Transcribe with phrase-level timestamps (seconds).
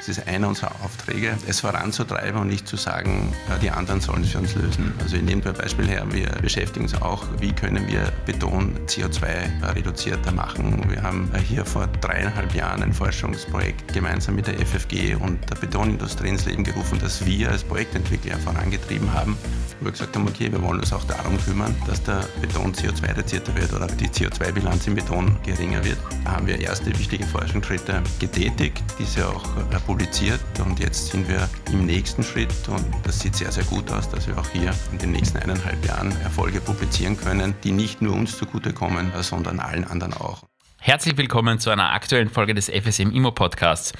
[0.00, 4.30] Es ist einer unserer Aufträge, es voranzutreiben und nicht zu sagen, die anderen sollen es
[4.30, 4.94] für uns lösen.
[5.02, 10.32] Also nehme ein Beispiel her, wir beschäftigen uns auch, wie können wir Beton CO2 reduzierter
[10.32, 10.88] machen.
[10.88, 16.28] Wir haben hier vor dreieinhalb Jahren ein Forschungsprojekt gemeinsam mit der FFG und der Betonindustrie
[16.28, 19.36] ins Leben gerufen, das wir als Projektentwickler vorangetrieben haben,
[19.80, 23.54] wo wir gesagt haben, okay, wir wollen uns auch darum kümmern, dass der Beton CO2-reduzierter
[23.56, 25.98] wird oder die CO2-Bilanz im Beton geringer wird.
[26.24, 29.44] Da haben wir erste wichtige Forschungsschritte getätigt, diese auch
[29.88, 34.06] publiziert und jetzt sind wir im nächsten Schritt und das sieht sehr, sehr gut aus,
[34.10, 38.14] dass wir auch hier in den nächsten eineinhalb Jahren Erfolge publizieren können, die nicht nur
[38.14, 40.42] uns zugutekommen, sondern allen anderen auch.
[40.78, 43.94] Herzlich willkommen zu einer aktuellen Folge des FSM Immo Podcasts.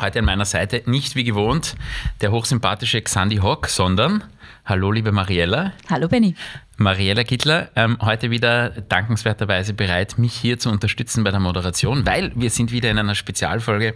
[0.00, 1.76] Heute an meiner Seite nicht wie gewohnt
[2.22, 4.24] der hochsympathische Xandi Hock, sondern
[4.64, 5.74] Hallo, liebe Mariella.
[5.90, 6.34] Hallo, Benny.
[6.76, 12.32] Mariella Gittler, ähm, heute wieder dankenswerterweise bereit, mich hier zu unterstützen bei der Moderation, weil
[12.34, 13.94] wir sind wieder in einer Spezialfolge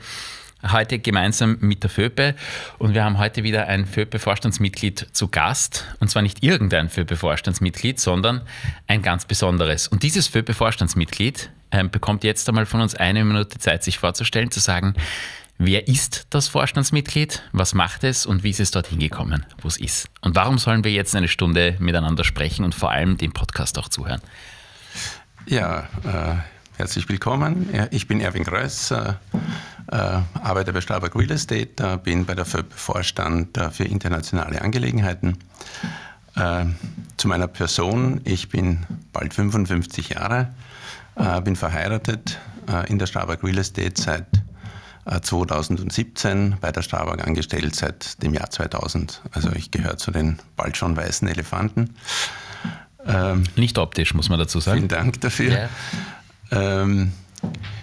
[0.62, 2.34] heute gemeinsam mit der FÖPE
[2.78, 8.42] und wir haben heute wieder ein FÖPE-Vorstandsmitglied zu Gast und zwar nicht irgendein FÖPE-Vorstandsmitglied, sondern
[8.86, 9.88] ein ganz besonderes.
[9.88, 14.60] Und dieses FÖPE-Vorstandsmitglied ähm, bekommt jetzt einmal von uns eine Minute Zeit, sich vorzustellen, zu
[14.60, 14.94] sagen,
[15.62, 17.42] Wer ist das Vorstandsmitglied?
[17.52, 20.08] Was macht es und wie ist es dorthin gekommen, wo es ist?
[20.22, 23.90] Und warum sollen wir jetzt eine Stunde miteinander sprechen und vor allem den Podcast auch
[23.90, 24.22] zuhören?
[25.44, 26.36] Ja, äh,
[26.80, 27.68] herzlich willkommen.
[27.90, 29.12] Ich bin Erwin Größ, äh,
[29.92, 29.96] äh,
[30.42, 35.36] arbeite bei Strabag Real Estate, äh, bin bei der FÖB Vorstand äh, für internationale Angelegenheiten.
[36.36, 36.64] Äh,
[37.18, 40.54] zu meiner Person, ich bin bald 55 Jahre,
[41.44, 42.38] bin verheiratet
[42.88, 44.26] in der Strabag Real Estate seit
[45.22, 49.20] 2017 bei der Strabag angestellt seit dem Jahr 2000.
[49.32, 51.94] Also ich gehöre zu den bald schon weißen Elefanten.
[53.06, 54.78] Ähm, Nicht optisch, muss man dazu sagen.
[54.78, 55.52] Vielen Dank dafür.
[55.52, 55.68] Ja,
[56.50, 57.12] ähm,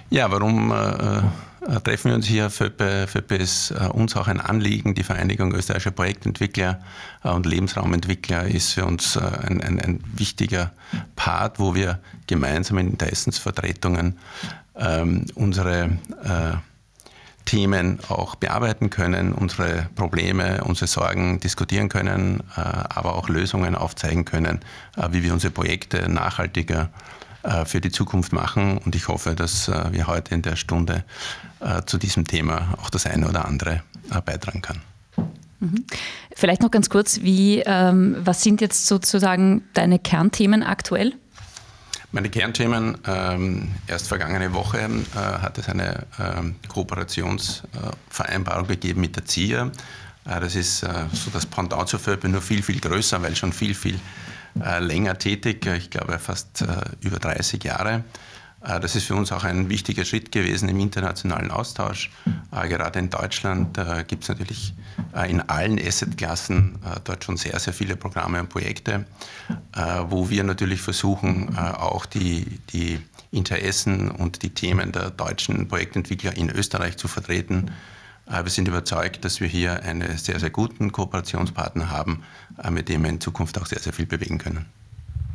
[0.09, 1.21] ja warum äh,
[1.67, 2.49] äh, treffen wir uns hier?
[2.49, 4.95] FÖPE, FÖPE ist äh, uns auch ein Anliegen.
[4.95, 6.79] Die Vereinigung österreichischer Projektentwickler
[7.23, 10.71] äh, und Lebensraumentwickler ist für uns äh, ein, ein, ein, wichtiger
[11.15, 14.17] Part, wo wir gemeinsam in Interessensvertretungen
[14.77, 16.55] ähm, unsere äh,
[17.43, 24.59] Themen auch bearbeiten können, unsere Probleme, unsere Sorgen diskutieren können, aber auch Lösungen aufzeigen können,
[25.11, 27.16] wie wir unsere Projekte nachhaltiger äh,
[27.65, 28.77] für die Zukunft machen.
[28.77, 31.03] Und ich hoffe, dass wir heute in der Stunde
[31.85, 33.83] zu diesem Thema auch das eine oder andere
[34.25, 34.81] beitragen können.
[35.59, 35.85] Mhm.
[36.35, 41.13] Vielleicht noch ganz kurz, wie, ähm, was sind jetzt sozusagen deine Kernthemen aktuell?
[42.11, 49.25] Meine Kernthemen, ähm, erst vergangene Woche äh, hat es eine ähm, Kooperationsvereinbarung gegeben mit der
[49.25, 49.71] ZIA.
[50.25, 53.51] Äh, das ist äh, so das Pendant zur FÖPE, nur viel, viel größer, weil schon
[53.51, 53.99] viel, viel
[54.63, 56.65] äh, länger tätig, ich glaube fast äh,
[57.01, 58.03] über 30 Jahre.
[58.67, 62.11] Äh, das ist für uns auch ein wichtiger Schritt gewesen im internationalen Austausch.
[62.51, 64.73] Äh, gerade in Deutschland äh, gibt es natürlich
[65.29, 69.05] in allen Assetklassen dort schon sehr, sehr viele Programme und Projekte,
[70.09, 72.99] wo wir natürlich versuchen, auch die, die
[73.31, 77.71] Interessen und die Themen der deutschen Projektentwickler in Österreich zu vertreten.
[78.29, 82.23] Wir sind überzeugt, dass wir hier einen sehr, sehr guten Kooperationspartner haben,
[82.69, 84.65] mit dem wir in Zukunft auch sehr, sehr viel bewegen können.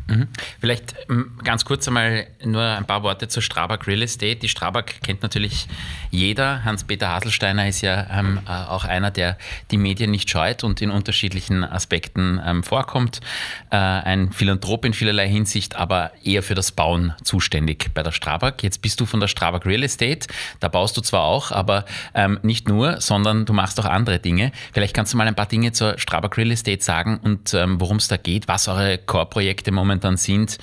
[0.08, 0.28] Mhm.
[0.60, 4.36] Vielleicht ähm, ganz kurz einmal nur ein paar Worte zur Strabag Real Estate.
[4.36, 5.68] Die Strabag kennt natürlich
[6.10, 6.64] jeder.
[6.64, 9.38] Hans-Peter Haselsteiner ist ja ähm, äh, auch einer, der
[9.70, 13.20] die Medien nicht scheut und in unterschiedlichen Aspekten ähm, vorkommt.
[13.70, 18.62] Äh, ein Philanthrop in vielerlei Hinsicht, aber eher für das Bauen zuständig bei der Strabag.
[18.62, 20.26] Jetzt bist du von der Strabag Real Estate.
[20.60, 24.52] Da baust du zwar auch, aber ähm, nicht nur, sondern du machst auch andere Dinge.
[24.72, 27.98] Vielleicht kannst du mal ein paar Dinge zur Strabag Real Estate sagen und ähm, worum
[27.98, 30.58] es da geht, was eure Core-Projekte momentan momentan sind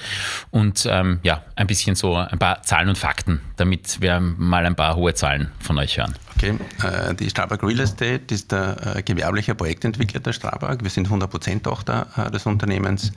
[0.51, 4.75] und ähm, ja, ein bisschen so ein paar Zahlen und Fakten, damit wir mal ein
[4.75, 6.15] paar hohe Zahlen von euch hören.
[6.35, 10.77] Okay, äh, die Strabag Real Estate ist der äh, gewerbliche Projektentwickler der Strabag.
[10.81, 13.11] Wir sind 100% Tochter äh, des Unternehmens.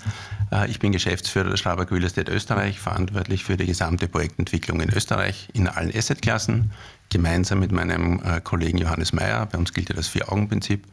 [0.68, 5.48] Ich bin Geschäftsführer der Strabag Real Estate Österreich, verantwortlich für die gesamte Projektentwicklung in Österreich
[5.54, 6.72] in allen Assetklassen,
[7.08, 9.46] gemeinsam mit meinem Kollegen Johannes Mayer.
[9.46, 10.84] Bei uns gilt ja das Vier-Augen-Prinzip.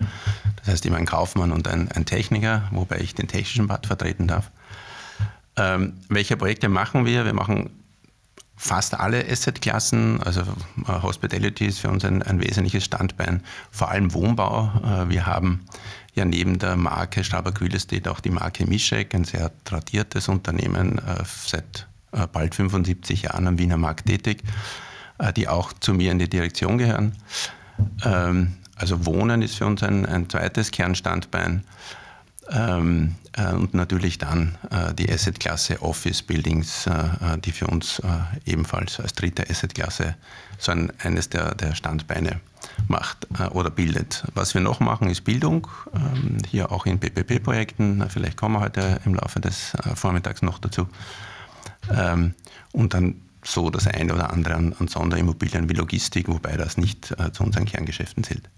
[0.55, 4.27] Das heißt immer ein Kaufmann und ein, ein Techniker, wobei ich den technischen Part vertreten
[4.27, 4.49] darf.
[5.57, 7.25] Ähm, welche Projekte machen wir?
[7.25, 7.69] Wir machen
[8.55, 13.41] fast alle Assetklassen, also äh, Hospitality ist für uns ein, ein, wesentliches Standbein,
[13.71, 14.71] vor allem Wohnbau.
[14.83, 15.65] Äh, wir haben
[16.13, 21.23] ja neben der Marke Strabag Real auch die Marke Mischek, ein sehr tradiertes Unternehmen, äh,
[21.45, 21.87] seit
[22.33, 24.41] bald 75 Jahren am Wiener Markt tätig,
[25.35, 27.15] die auch zu mir in die Direktion gehören.
[28.03, 31.63] Ähm, also Wohnen ist für uns ein, ein zweites Kernstandbein.
[32.51, 38.01] Ähm, äh, und natürlich dann äh, die Assetklasse Office Buildings, äh, die für uns
[38.45, 40.15] ebenfalls als dritte Assetklasse
[40.57, 42.41] so ein, eines der, der Standbeine
[42.87, 44.25] macht äh, oder bildet.
[44.33, 48.03] Was wir noch machen, ist Bildung, ähm, hier auch in PPP-Projekten.
[48.09, 50.87] Vielleicht kommen wir heute im Laufe des äh, Vormittags noch dazu.
[51.91, 52.33] Ähm,
[52.71, 57.11] und dann so das eine oder andere an, an Sonderimmobilien wie Logistik, wobei das nicht
[57.19, 58.49] äh, zu unseren Kerngeschäften zählt.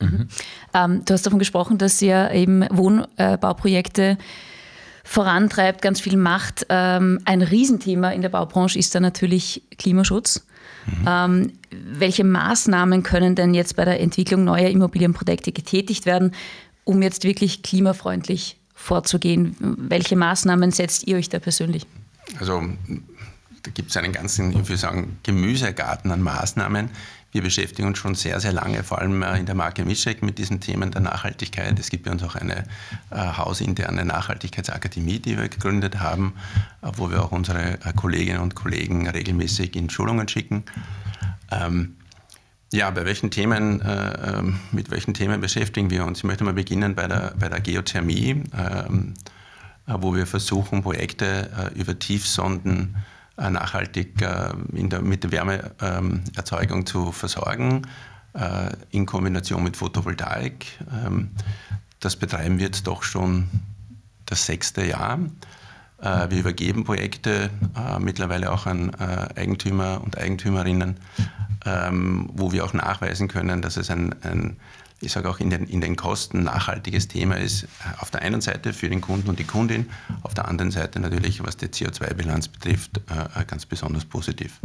[0.00, 0.28] Mhm.
[0.74, 4.18] Ähm, du hast davon gesprochen, dass ihr eben Wohnbauprojekte
[5.04, 6.66] vorantreibt, ganz viel macht.
[6.68, 10.44] Ähm, ein Riesenthema in der Baubranche ist da natürlich Klimaschutz.
[10.86, 11.04] Mhm.
[11.06, 16.32] Ähm, welche Maßnahmen können denn jetzt bei der Entwicklung neuer Immobilienprojekte getätigt werden,
[16.84, 19.56] um jetzt wirklich klimafreundlich vorzugehen?
[19.60, 21.86] Welche Maßnahmen setzt ihr euch da persönlich?
[22.40, 22.62] Also
[23.62, 26.90] da gibt es einen ganzen, ich würde sagen, Gemüsegarten an Maßnahmen.
[27.36, 30.38] Wir beschäftigen uns schon sehr, sehr lange, vor allem äh, in der Marke Mischek, mit
[30.38, 31.78] diesen Themen der Nachhaltigkeit.
[31.78, 32.64] Es gibt bei uns auch eine
[33.10, 36.32] äh, hausinterne Nachhaltigkeitsakademie, die wir gegründet haben,
[36.80, 40.64] äh, wo wir auch unsere äh, Kolleginnen und Kollegen regelmäßig in Schulungen schicken.
[41.50, 41.96] Ähm,
[42.72, 46.20] ja, bei welchen Themen, äh, ähm, mit welchen Themen beschäftigen wir uns?
[46.20, 49.12] Ich möchte mal beginnen bei der, bei der Geothermie, ähm,
[49.86, 57.12] äh, wo wir versuchen, Projekte über Tiefsonden äh, nachhaltig äh, der, mit der Wärmeerzeugung zu
[57.12, 57.82] versorgen,
[58.34, 60.66] äh, in Kombination mit Photovoltaik.
[61.04, 61.30] Ähm,
[62.00, 63.48] das betreiben wir jetzt doch schon
[64.26, 65.18] das sechste Jahr.
[65.98, 67.48] Wir übergeben Projekte
[68.00, 70.98] mittlerweile auch an Eigentümer und Eigentümerinnen,
[71.64, 74.58] ähm, wo wir auch nachweisen können, dass es ein, ein
[75.00, 77.66] ich sage auch in den, in den Kosten nachhaltiges Thema ist, äh,
[77.98, 79.90] auf der einen Seite für den Kunden und die Kundin,
[80.22, 84.58] auf der anderen Seite natürlich, was die CO2-Bilanz betrifft, äh, ganz besonders positiv.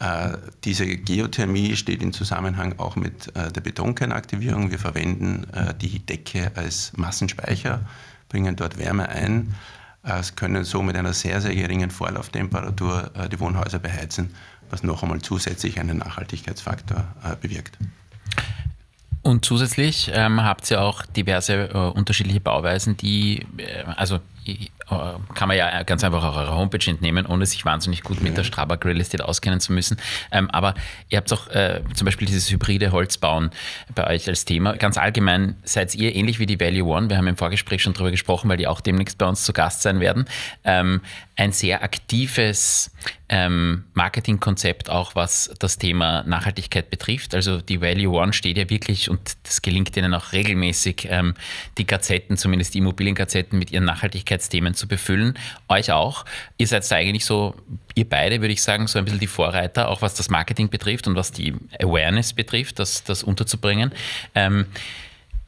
[0.00, 4.70] Äh, diese Geothermie steht in Zusammenhang auch mit der Betonkernaktivierung.
[4.70, 5.46] Wir verwenden
[5.80, 7.80] die Decke als Massenspeicher,
[8.28, 9.54] bringen dort Wärme ein,
[10.02, 14.34] es können so mit einer sehr, sehr geringen Vorlauftemperatur die Wohnhäuser beheizen,
[14.70, 17.04] was noch einmal zusätzlich einen Nachhaltigkeitsfaktor
[17.40, 17.78] bewirkt.
[19.22, 24.18] Und zusätzlich ähm, habt ihr auch diverse äh, unterschiedliche Bauweisen, die, äh, also
[24.86, 28.44] kann man ja ganz einfach auch eure Homepage entnehmen, ohne sich wahnsinnig gut mit der
[28.44, 29.96] Strabag Real Estate auskennen zu müssen.
[30.30, 30.74] Ähm, aber
[31.08, 33.50] ihr habt auch äh, zum Beispiel dieses hybride Holzbauen
[33.94, 34.76] bei euch als Thema.
[34.76, 38.10] Ganz allgemein seid ihr ähnlich wie die Value One, wir haben im Vorgespräch schon darüber
[38.10, 40.26] gesprochen, weil die auch demnächst bei uns zu Gast sein werden,
[40.64, 41.00] ähm,
[41.36, 42.90] ein sehr aktives
[43.28, 47.34] ähm, Marketingkonzept auch, was das Thema Nachhaltigkeit betrifft.
[47.34, 51.34] Also die Value One steht ja wirklich, und das gelingt ihnen auch regelmäßig, ähm,
[51.78, 55.38] die Gazetten, zumindest die Immobiliengazetten mit ihren Nachhaltigkeitsthemen zu befüllen.
[55.68, 56.24] Euch auch.
[56.58, 57.54] Ihr seid eigentlich so,
[57.94, 61.06] ihr beide, würde ich sagen, so ein bisschen die Vorreiter, auch was das Marketing betrifft
[61.06, 63.92] und was die Awareness betrifft, das, das unterzubringen.
[64.34, 64.66] Ähm,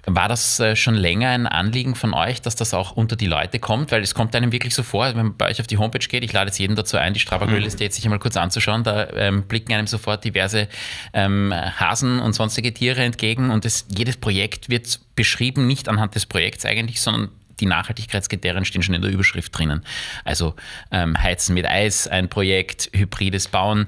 [0.07, 3.59] war das äh, schon länger ein Anliegen von euch, dass das auch unter die Leute
[3.59, 3.91] kommt?
[3.91, 6.23] Weil es kommt einem wirklich so vor, wenn man bei euch auf die Homepage geht,
[6.23, 9.09] ich lade jetzt jeden dazu ein, die Strabag Real Estate sich einmal kurz anzuschauen, da
[9.15, 10.69] ähm, blicken einem sofort diverse
[11.15, 16.27] ähm, Hasen und sonstige Tiere entgegen und es, jedes Projekt wird beschrieben, nicht anhand des
[16.27, 17.31] Projekts eigentlich, sondern
[17.61, 19.85] die Nachhaltigkeitskriterien stehen schon in der Überschrift drinnen.
[20.25, 20.55] Also
[20.91, 23.87] ähm, Heizen mit Eis, ein Projekt, hybrides Bauen.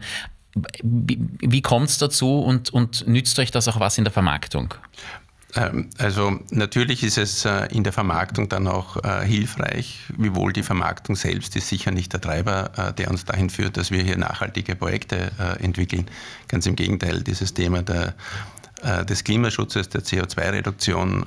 [0.82, 4.74] Wie, wie kommt es dazu und, und nützt euch das auch was in der Vermarktung?
[5.56, 10.62] Ähm, also natürlich ist es äh, in der Vermarktung dann auch äh, hilfreich, wiewohl die
[10.62, 14.18] Vermarktung selbst ist sicher nicht der Treiber, äh, der uns dahin führt, dass wir hier
[14.18, 15.30] nachhaltige Projekte
[15.60, 16.06] entwickeln.
[16.48, 18.14] Ganz im Gegenteil, dieses Thema der,
[19.08, 21.24] des Klimaschutzes, der CO2-Reduktion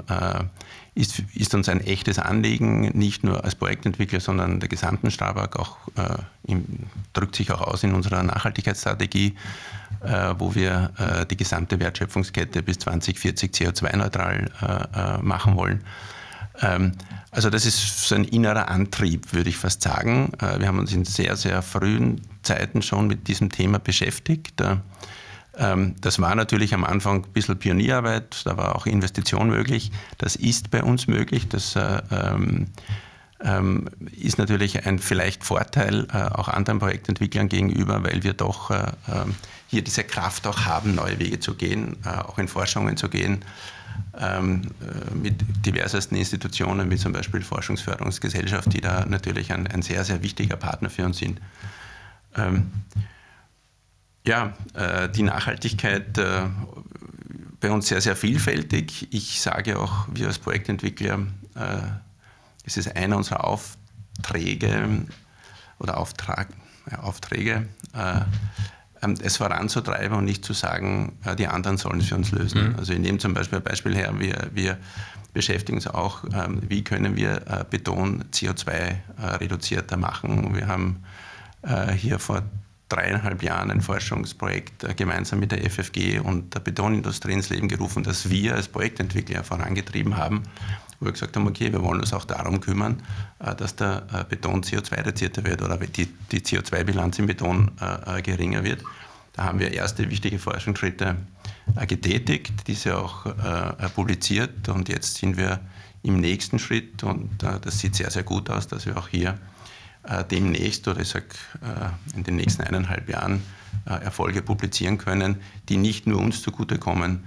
[1.00, 5.78] ist, ist, uns ein echtes Anliegen, nicht nur als Projektentwickler, sondern der gesamten Strabag auch,
[6.44, 6.66] im,
[7.14, 9.36] drückt sich auch aus in unserer Nachhaltigkeitsstrategie
[10.02, 15.84] äh, wo wir äh, die gesamte Wertschöpfungskette bis 2040 CO2-neutral äh, machen wollen.
[16.62, 16.94] Ähm,
[17.32, 20.32] also das ist so ein innerer Antrieb, würde ich fast sagen.
[20.40, 24.64] wir haben uns in sehr, sehr frühen Zeiten schon mit diesem Thema beschäftigt.
[25.60, 29.92] Ähm, das war natürlich am Anfang ein bisschen Pionierarbeit, da war auch Investition möglich.
[30.18, 31.50] Das ist bei uns möglich.
[31.50, 32.68] Das ähm,
[33.42, 38.92] ähm, ist natürlich ein vielleicht Vorteil äh, auch anderen Projektentwicklern gegenüber, weil wir doch äh,
[39.68, 43.44] hier diese Kraft auch haben, neue Wege zu gehen, äh, auch in Forschungen zu gehen
[45.14, 45.36] mit
[45.66, 50.90] diversesten Institutionen, wie zum Beispiel Forschungsförderungsgesellschaft, die da natürlich ein, ein sehr, sehr wichtiger Partner
[50.90, 51.40] für uns sind.
[54.26, 54.54] Ja,
[55.16, 59.08] die Nachhaltigkeit bei uns sehr, sehr vielfältig.
[59.12, 61.20] Ich sage auch, wir als Projektentwickler
[62.70, 65.06] es ist einer unserer Aufträge
[65.80, 66.50] oder Auftrag,
[66.92, 68.22] ja, Aufträge, äh,
[69.02, 72.70] ähm, es voranzutreiben und nicht zu sagen, äh, die anderen sollen es für uns lösen.
[72.70, 72.76] Mhm.
[72.78, 74.78] Also ich nehme zum Beispiel ein Beispiel her, wir, wir
[75.34, 78.96] beschäftigen uns auch, ähm, wie können wir äh, Beton CO2
[79.40, 80.56] reduzierter machen.
[80.56, 81.04] Wir haben
[81.94, 82.44] hier vor
[82.90, 88.04] dreieinhalb Jahren ein Forschungsprojekt äh, gemeinsam mit der FFG und der Betonindustrie ins Leben gerufen,
[88.04, 90.44] das wir als Projektentwickler vorangetrieben haben,
[91.00, 93.02] wo wir gesagt haben, okay, wir wollen uns auch darum kümmern,
[93.40, 97.72] äh, dass der äh, Beton CO2-reduzierter wird oder die, die CO2-Bilanz im Beton
[98.24, 98.84] geringer wird.
[99.34, 101.16] Da haben wir erste wichtige Forschungsschritte
[101.88, 103.26] getätigt, diese auch
[103.96, 105.60] publiziert und jetzt sind wir
[106.02, 109.38] im nächsten Schritt und das sieht sehr, sehr gut aus, dass wir auch hier
[110.04, 111.26] äh, demnächst oder ich sage
[111.62, 113.44] äh, in den nächsten eineinhalb Jahren
[113.86, 115.38] äh, Erfolge publizieren können,
[115.68, 117.24] die nicht nur uns zugutekommen,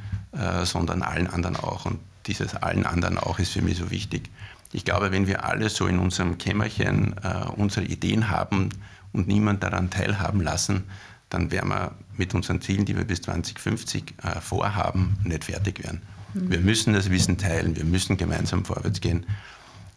[0.65, 1.85] sondern allen anderen auch.
[1.85, 4.31] Und dieses allen anderen auch ist für mich so wichtig.
[4.73, 7.15] Ich glaube, wenn wir alle so in unserem Kämmerchen
[7.57, 8.71] unsere Ideen haben
[9.13, 10.85] und niemand daran teilhaben lassen,
[11.29, 16.01] dann werden wir mit unseren Zielen, die wir bis 2050 vorhaben, nicht fertig werden.
[16.33, 16.51] Mhm.
[16.51, 19.27] Wir müssen das Wissen teilen, wir müssen gemeinsam vorwärts gehen.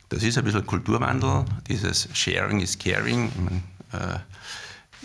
[0.09, 3.29] Das ist ein bisschen Kulturwandel, dieses Sharing is Caring.
[3.29, 4.19] Ich, meine, äh,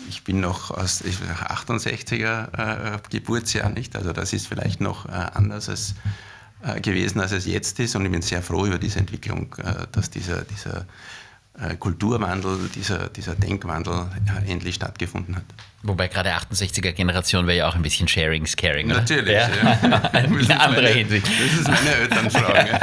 [0.07, 3.95] ich bin noch aus 68er äh, Geburtsjahr, nicht?
[3.95, 5.95] Also das ist vielleicht noch äh, anders als,
[6.63, 7.95] äh, gewesen, als es jetzt ist.
[7.95, 9.55] Und ich bin sehr froh über diese Entwicklung,
[9.91, 10.85] dass dieser, dieser
[11.79, 14.07] Kulturwandel, dieser, dieser Denkwandel
[14.47, 15.43] endlich stattgefunden hat.
[15.83, 18.87] Wobei gerade 68er Generation wäre ja auch ein bisschen Sharing is Caring.
[18.87, 19.01] Oder?
[19.01, 19.49] Natürlich, ja.
[19.49, 20.01] ja.
[20.13, 21.27] eine andere Hinsicht.
[21.27, 22.79] Das ist meine Elternfrage.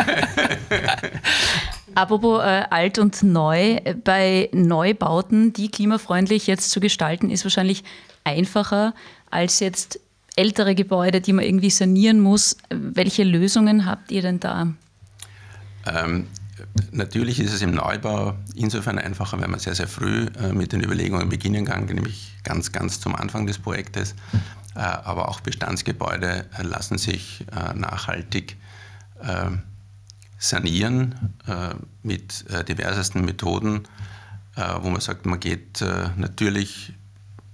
[1.99, 7.83] Apropos äh, alt und neu, bei Neubauten, die klimafreundlich jetzt zu gestalten, ist wahrscheinlich
[8.23, 8.95] einfacher
[9.33, 9.99] als jetzt
[10.37, 12.57] ältere Gebäude, die man irgendwie sanieren muss.
[12.71, 14.69] Welche Lösungen habt ihr denn da?
[15.87, 16.28] Ähm,
[16.93, 20.85] natürlich ist es im Neubau insofern einfacher, wenn man sehr, sehr früh äh, mit den
[20.85, 24.14] Überlegungen beginnen kann, nämlich ganz, ganz zum Anfang des Projektes.
[24.76, 28.57] Äh, aber auch Bestandsgebäude äh, lassen sich äh, nachhaltig
[30.38, 33.83] sanieren äh, mit äh, diversesten Methoden,
[34.57, 36.95] äh, wo man sagt, man geht äh, natürlich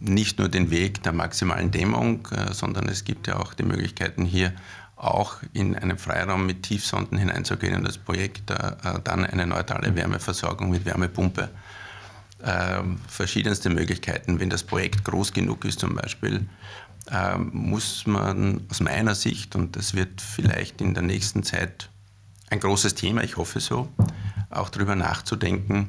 [0.00, 4.24] nicht nur den Weg der maximalen Dämmung, äh, sondern es gibt ja auch die Möglichkeiten
[4.24, 4.52] hier
[4.96, 8.50] auch in einen Freiraum mit Tiefsonden hineinzugehen in das Projekt,
[9.02, 11.50] dann eine neutrale Wärmeversorgung mit Wärmepumpe.
[12.42, 14.38] Ähm, verschiedenste Möglichkeiten.
[14.38, 16.46] Wenn das Projekt groß genug ist zum Beispiel,
[17.10, 21.90] ähm, muss man aus meiner Sicht, und das wird vielleicht in der nächsten Zeit
[22.54, 23.88] ein großes Thema, ich hoffe so,
[24.48, 25.88] auch darüber nachzudenken,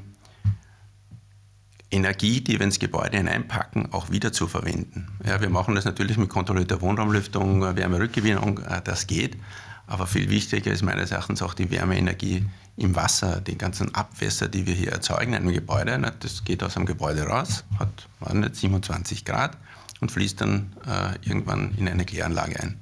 [1.91, 5.07] Energie, die wir ins Gebäude hineinpacken, auch wieder zu verwenden.
[5.23, 9.37] Ja, wir machen das natürlich mit kontrollierter Wohnraumlüftung, Wärmerückgewinnung, äh, das geht.
[9.85, 12.43] Aber viel wichtiger ist meines Erachtens auch die Wärmeenergie
[12.75, 16.01] im Wasser, die ganzen Abwässer, die wir hier erzeugen in einem Gebäude.
[16.19, 19.55] Das geht aus einem Gebäude raus, hat nicht, 27 Grad
[20.01, 22.81] und fließt dann äh, irgendwann in eine Kläranlage ein.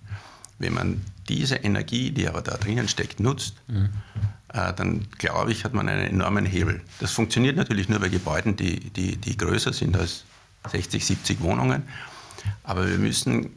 [0.57, 3.89] Wenn man diese Energie, die aber da drinnen steckt, nutzt, mhm.
[4.49, 6.81] äh, dann glaube ich, hat man einen enormen Hebel.
[6.99, 10.23] Das funktioniert natürlich nur bei Gebäuden, die, die, die größer sind als
[10.71, 11.83] 60, 70 Wohnungen.
[12.63, 13.51] Aber wir müssen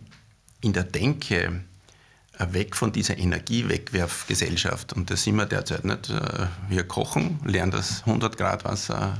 [0.60, 1.60] in der Denke
[2.38, 4.92] äh, weg von dieser Energiewegwerfgesellschaft.
[4.92, 6.10] Und das sind wir derzeit nicht.
[6.10, 9.16] Äh, wir kochen, lernen das 100 Grad Wasser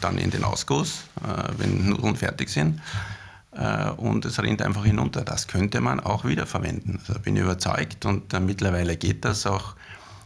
[0.00, 2.80] dann in den Ausguss, äh, wenn Nudeln fertig sind.
[3.56, 5.22] Äh, und es rinnt einfach hinunter.
[5.22, 7.00] Das könnte man auch wiederverwenden.
[7.08, 9.74] Also bin ich überzeugt und äh, mittlerweile geht das auch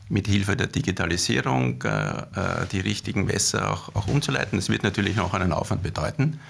[0.08, 4.58] mit Hilfe der Digitalisierung, äh, die richtigen Wässer auch, auch umzuleiten.
[4.58, 6.40] Das wird natürlich noch einen Aufwand bedeuten.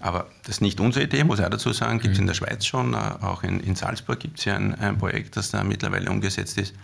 [0.00, 1.98] Aber das ist nicht unsere Idee, muss ich auch dazu sagen.
[2.00, 2.24] Gibt es mhm.
[2.24, 5.50] in der Schweiz schon, auch in, in Salzburg gibt es ja ein, ein, Projekt, das
[5.50, 6.74] da mittlerweile umgesetzt ist.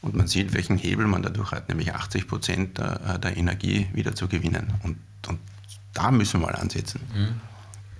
[0.00, 4.14] Und man sieht, welchen Hebel man dadurch hat, nämlich 80 Prozent der, der Energie wieder
[4.14, 4.72] zu gewinnen.
[4.82, 4.96] Und,
[5.28, 5.38] und
[5.92, 7.00] da müssen wir mal ansetzen.
[7.14, 7.40] Mhm.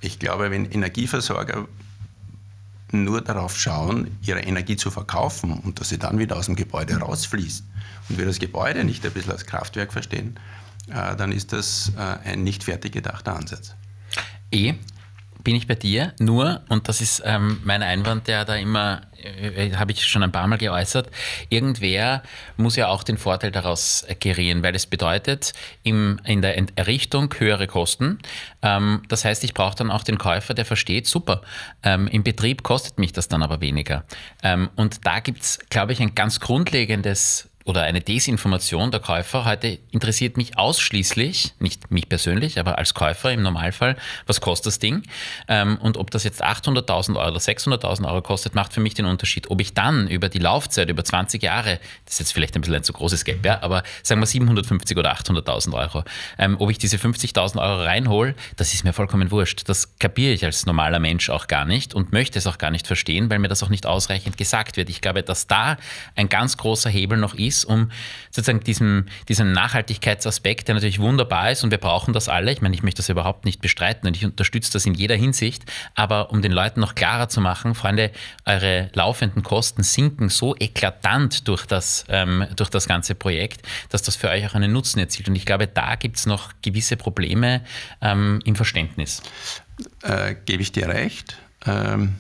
[0.03, 1.67] Ich glaube, wenn Energieversorger
[2.91, 6.97] nur darauf schauen, ihre Energie zu verkaufen und dass sie dann wieder aus dem Gebäude
[6.97, 7.65] rausfließt
[8.09, 10.39] und wir das Gebäude nicht ein bisschen als Kraftwerk verstehen,
[10.89, 13.75] äh, dann ist das äh, ein nicht fertig gedachter Ansatz.
[14.51, 14.75] E,
[15.43, 19.69] bin ich bei dir, nur, und das ist ähm, mein Einwand, der da immer, äh,
[19.69, 21.09] äh habe ich schon ein paar Mal geäußert,
[21.49, 22.23] irgendwer
[22.57, 27.67] muss ja auch den Vorteil daraus gerieren, weil es bedeutet im, in der Errichtung höhere
[27.67, 28.19] Kosten.
[28.63, 31.43] Ähm, das heißt, ich brauche dann auch den Käufer, der versteht, super,
[31.83, 34.05] ähm, im Betrieb kostet mich das dann aber weniger.
[34.43, 39.45] Ähm, und da gibt es, glaube ich, ein ganz grundlegendes oder eine Desinformation der Käufer.
[39.45, 44.79] Heute interessiert mich ausschließlich, nicht mich persönlich, aber als Käufer im Normalfall, was kostet das
[44.79, 45.03] Ding?
[45.49, 49.07] Ähm, und ob das jetzt 800.000 Euro oder 600.000 Euro kostet, macht für mich den
[49.07, 49.51] Unterschied.
[49.51, 52.77] Ob ich dann über die Laufzeit, über 20 Jahre, das ist jetzt vielleicht ein bisschen
[52.77, 56.05] ein zu großes Gap, ja, aber sagen wir 750 oder 800.000 Euro,
[56.39, 59.69] ähm, ob ich diese 50.000 Euro reinhole, das ist mir vollkommen wurscht.
[59.69, 62.87] Das kapiere ich als normaler Mensch auch gar nicht und möchte es auch gar nicht
[62.87, 64.91] verstehen, weil mir das auch nicht ausreichend gesagt wird.
[64.91, 65.77] Ich glaube, dass da
[66.17, 67.91] ein ganz großer Hebel noch ist, ist, um
[68.31, 72.75] sozusagen diesem, diesem Nachhaltigkeitsaspekt, der natürlich wunderbar ist und wir brauchen das alle, ich meine,
[72.75, 76.43] ich möchte das überhaupt nicht bestreiten und ich unterstütze das in jeder Hinsicht, aber um
[76.43, 78.11] den Leuten noch klarer zu machen, Freunde,
[78.47, 84.17] eure laufenden Kosten sinken so eklatant durch das, ähm, durch das ganze Projekt, dass das
[84.17, 85.29] für euch auch einen Nutzen erzielt.
[85.29, 87.63] Und ich glaube, da gibt es noch gewisse Probleme
[88.01, 89.23] ähm, im Verständnis.
[90.03, 91.37] Äh, Gebe ich dir recht.
[91.67, 92.17] Ähm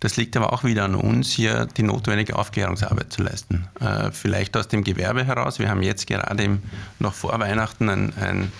[0.00, 3.66] das liegt aber auch wieder an uns, hier die notwendige Aufklärungsarbeit zu leisten.
[3.80, 5.58] Äh, vielleicht aus dem Gewerbe heraus.
[5.58, 6.62] Wir haben jetzt gerade im,
[6.98, 8.52] noch vor Weihnachten ein, ein,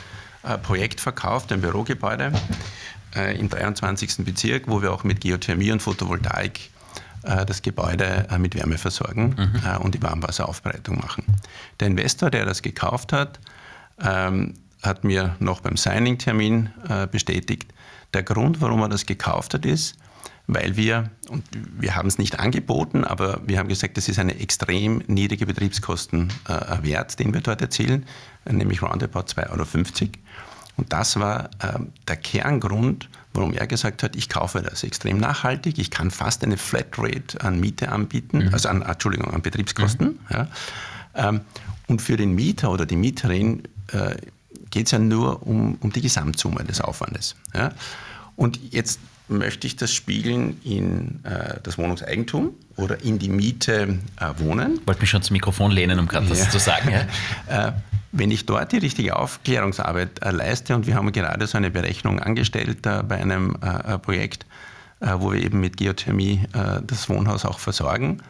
[0.44, 2.32] ein äh, Projekt verkauft, ein Bürogebäude
[3.14, 4.24] äh, im 23.
[4.24, 6.70] Bezirk, wo wir auch mit Geothermie und Photovoltaik
[7.26, 9.60] äh, das Gebäude äh, mit Wärme versorgen mhm.
[9.64, 11.24] Äh, und die Warmwasseraufbereitung machen.
[11.80, 13.40] Der Investor, der das gekauft hat,
[14.00, 16.68] ähm, hat mir noch beim Signing-Termin
[17.10, 17.72] bestätigt,
[18.14, 19.96] der Grund, warum er das gekauft hat, ist,
[20.46, 24.38] weil wir, und wir haben es nicht angeboten, aber wir haben gesagt, das ist eine
[24.38, 28.06] extrem niedrige Betriebskostenwert, äh, den wir dort erzielen,
[28.48, 30.10] nämlich roundabout 2,50 Euro.
[30.76, 35.78] Und das war äh, der Kerngrund, warum er gesagt hat, ich kaufe das extrem nachhaltig,
[35.78, 38.54] ich kann fast eine Flatrate an Miete anbieten, mhm.
[38.54, 40.06] also an, Entschuldigung, an Betriebskosten.
[40.06, 40.18] Mhm.
[40.30, 40.48] Ja.
[41.14, 41.40] Ähm,
[41.88, 43.62] und für den Mieter oder die Mieterin
[43.92, 44.16] äh,
[44.70, 47.36] geht es ja nur um, um die Gesamtsumme des Aufwandes.
[47.54, 47.72] Ja.
[48.36, 54.32] Und jetzt möchte ich das spiegeln in äh, das Wohnungseigentum oder in die Miete äh,
[54.38, 54.80] wohnen.
[54.86, 56.34] Wollte mich schon zum Mikrofon lehnen, um gerade ja.
[56.34, 56.90] das zu sagen.
[56.90, 57.68] Ja.
[57.68, 57.72] äh,
[58.12, 62.20] wenn ich dort die richtige Aufklärungsarbeit äh, leiste, und wir haben gerade so eine Berechnung
[62.20, 64.46] angestellt äh, bei einem äh, Projekt,
[64.98, 66.40] wo wir eben mit Geothermie
[66.86, 68.22] das Wohnhaus auch versorgen,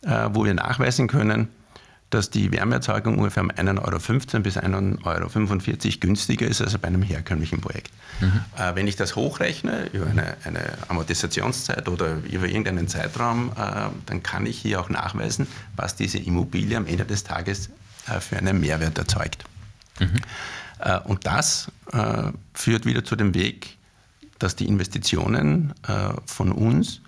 [0.00, 1.48] wo wir nachweisen können,
[2.14, 7.02] dass die Wärmeerzeugung ungefähr um 1,15 Euro bis 1,45 Euro günstiger ist als bei einem
[7.02, 7.90] herkömmlichen Projekt.
[8.20, 8.40] Mhm.
[8.56, 14.22] Äh, wenn ich das hochrechne über eine, eine, Amortisationszeit oder über irgendeinen Zeitraum, äh, dann
[14.22, 17.70] kann ich hier auch nachweisen, was diese Immobilie am Ende des Tages
[18.06, 19.44] äh, für einen Mehrwert erzeugt.
[19.98, 20.20] Mhm.
[20.78, 23.76] Äh, und das äh, führt wieder zu dem Weg,
[24.38, 27.00] dass die Investitionen äh, von uns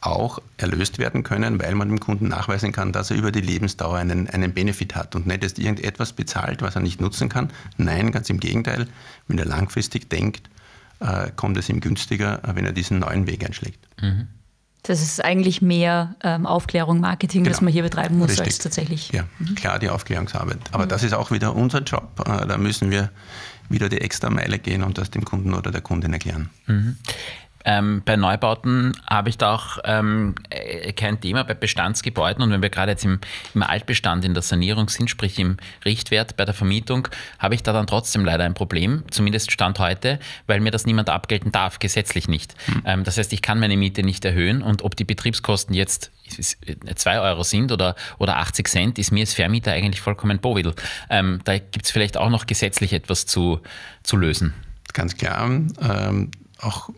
[0.00, 3.96] auch erlöst werden können, weil man dem Kunden nachweisen kann, dass er über die Lebensdauer
[3.96, 7.50] einen, einen Benefit hat und nicht erst irgendetwas bezahlt, was er nicht nutzen kann.
[7.76, 8.86] Nein, ganz im Gegenteil,
[9.26, 10.48] wenn er langfristig denkt,
[11.00, 13.88] äh, kommt es ihm günstiger, wenn er diesen neuen Weg einschlägt.
[14.00, 14.28] Mhm.
[14.82, 17.52] Das ist eigentlich mehr ähm, Aufklärung, Marketing, genau.
[17.52, 18.46] das man hier betreiben muss, Richtig.
[18.46, 19.10] als tatsächlich.
[19.10, 19.56] Ja, mhm.
[19.56, 20.58] klar, die Aufklärungsarbeit.
[20.70, 20.88] Aber mhm.
[20.88, 22.24] das ist auch wieder unser Job.
[22.24, 23.10] Äh, da müssen wir
[23.68, 26.48] wieder die extra Meile gehen und das dem Kunden oder der Kundin erklären.
[27.64, 32.42] Ähm, bei Neubauten habe ich da auch ähm, äh, kein Thema bei Bestandsgebäuden.
[32.42, 33.20] Und wenn wir gerade jetzt im,
[33.54, 37.72] im, Altbestand in der Sanierung sind, sprich im Richtwert bei der Vermietung, habe ich da
[37.72, 42.28] dann trotzdem leider ein Problem, zumindest Stand heute, weil mir das niemand abgelten darf, gesetzlich
[42.28, 42.54] nicht.
[42.68, 42.82] Mhm.
[42.84, 46.10] Ähm, das heißt, ich kann meine Miete nicht erhöhen und ob die Betriebskosten jetzt
[46.94, 50.74] 2 Euro sind oder, oder 80 Cent, ist mir als Vermieter eigentlich vollkommen bovidel.
[51.10, 53.60] Ähm, da gibt es vielleicht auch noch gesetzlich etwas zu,
[54.02, 54.54] zu lösen.
[54.92, 55.44] Ganz klar.
[55.44, 56.90] Ähm, auch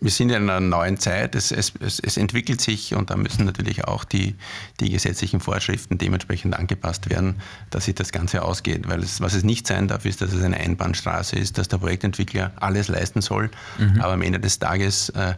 [0.00, 3.84] wir sind in einer neuen Zeit, es, es, es, entwickelt sich und da müssen natürlich
[3.84, 4.34] auch die,
[4.80, 7.36] die gesetzlichen Vorschriften dementsprechend angepasst werden,
[7.68, 8.88] dass sich das Ganze ausgeht.
[8.88, 11.78] Weil es, was es nicht sein darf, ist, dass es eine Einbahnstraße ist, dass der
[11.78, 14.00] Projektentwickler alles leisten soll, mhm.
[14.00, 15.34] aber am Ende des Tages äh,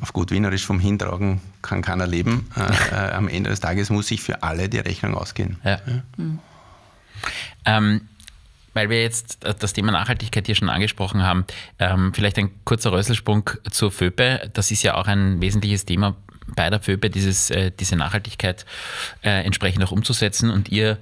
[0.00, 2.48] auf gut Wienerisch vom Hintragen kann keiner leben.
[2.56, 5.56] Äh, äh, am Ende des Tages muss sich für alle die Rechnung ausgehen.
[5.64, 5.80] Ja.
[5.86, 6.02] Ja.
[6.16, 6.38] Mhm.
[7.64, 8.00] Ähm,
[8.74, 11.44] weil wir jetzt das Thema Nachhaltigkeit hier schon angesprochen haben,
[11.78, 14.50] ähm, vielleicht ein kurzer Rösselsprung zur FÖPE.
[14.52, 16.16] Das ist ja auch ein wesentliches Thema
[16.54, 18.64] bei der FÖPE, dieses, äh, diese Nachhaltigkeit
[19.22, 20.50] äh, entsprechend auch umzusetzen.
[20.50, 20.98] Und ihr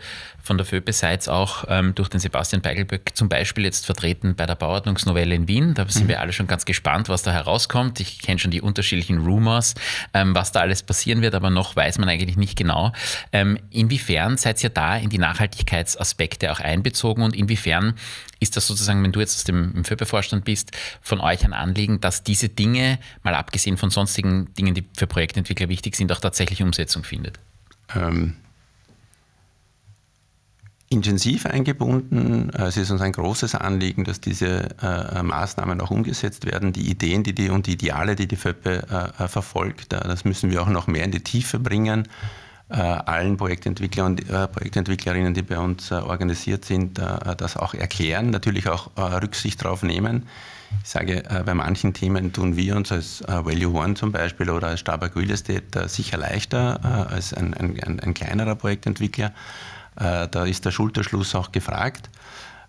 [0.48, 4.46] von der FÖPE seid auch ähm, durch den Sebastian Beigelböck zum Beispiel jetzt vertreten bei
[4.46, 5.74] der Bauordnungsnovelle in Wien.
[5.74, 6.08] Da sind mhm.
[6.08, 8.00] wir alle schon ganz gespannt, was da herauskommt.
[8.00, 9.74] Ich kenne schon die unterschiedlichen Rumors,
[10.14, 12.92] ähm, was da alles passieren wird, aber noch weiß man eigentlich nicht genau.
[13.30, 17.94] Ähm, inwiefern seid ihr da in die Nachhaltigkeitsaspekte auch einbezogen und inwiefern
[18.40, 22.22] ist das sozusagen, wenn du jetzt aus dem FÖPE-Vorstand bist, von euch ein Anliegen, dass
[22.22, 27.04] diese Dinge, mal abgesehen von sonstigen Dingen, die für Projektentwickler wichtig sind, auch tatsächlich Umsetzung
[27.04, 27.38] findet?
[27.94, 28.34] Ähm,
[30.90, 32.50] intensiv eingebunden.
[32.50, 36.72] Es ist uns ein großes Anliegen, dass diese äh, Maßnahmen auch umgesetzt werden.
[36.72, 40.24] Die Ideen die die, und die Ideale, die die FÖPE äh, äh, verfolgt, äh, das
[40.24, 42.08] müssen wir auch noch mehr in die Tiefe bringen.
[42.70, 48.68] Äh, allen Projektentwicklern und äh, Projektentwicklerinnen, die bei uns organisiert sind, das auch erklären, natürlich
[48.68, 50.26] auch Rücksicht darauf nehmen.
[50.82, 54.80] Ich sage, bei manchen Themen tun wir uns als Value One zum Beispiel oder als
[54.80, 59.32] Starbuck Real Estate sicher leichter als ein, ein, ein kleinerer Projektentwickler.
[59.98, 62.08] Äh, da ist der Schulterschluss auch gefragt.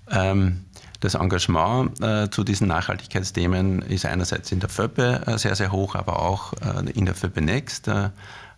[0.09, 0.65] Ähm,
[0.99, 5.95] das Engagement äh, zu diesen Nachhaltigkeitsthemen ist einerseits in der FÖPE äh, sehr, sehr hoch,
[5.95, 6.53] aber auch
[6.93, 7.89] in der FÖPE Next.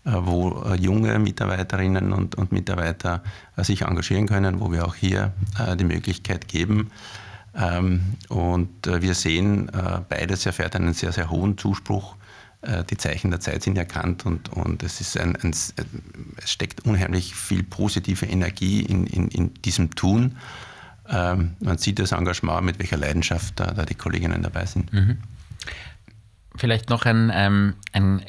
[0.04, 3.24] Wo junge Mitarbeiterinnen und, und Mitarbeiter
[3.58, 5.32] sich engagieren können, wo wir auch hier
[5.80, 6.90] die Möglichkeit geben.
[7.56, 9.70] Ähm, und wir sehen,
[10.10, 12.16] beides erfährt einen sehr, sehr hohen Zuspruch
[12.92, 15.74] die Zeichen der Zeit sind erkannt und, und es, ist ein, ein, es
[16.46, 20.38] steckt unheimlich viel positive Energie in, in, in diesem Tun.
[21.10, 24.94] Ähm, man sieht das Engagement, mit welcher Leidenschaft da, da die Kolleginnen dabei sind.
[24.94, 25.18] Mhm.
[26.62, 28.24] Vielleicht noch ein, ähm, ein,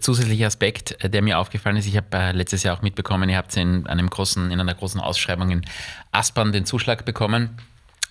[0.00, 1.86] zusätzlicher Aspekt, der mir aufgefallen ist.
[1.86, 5.00] Ich habe äh, letztes Jahr auch mitbekommen, ihr habt in, einem großen, in einer großen
[5.00, 5.62] Ausschreibung in
[6.10, 7.50] Aspern den Zuschlag bekommen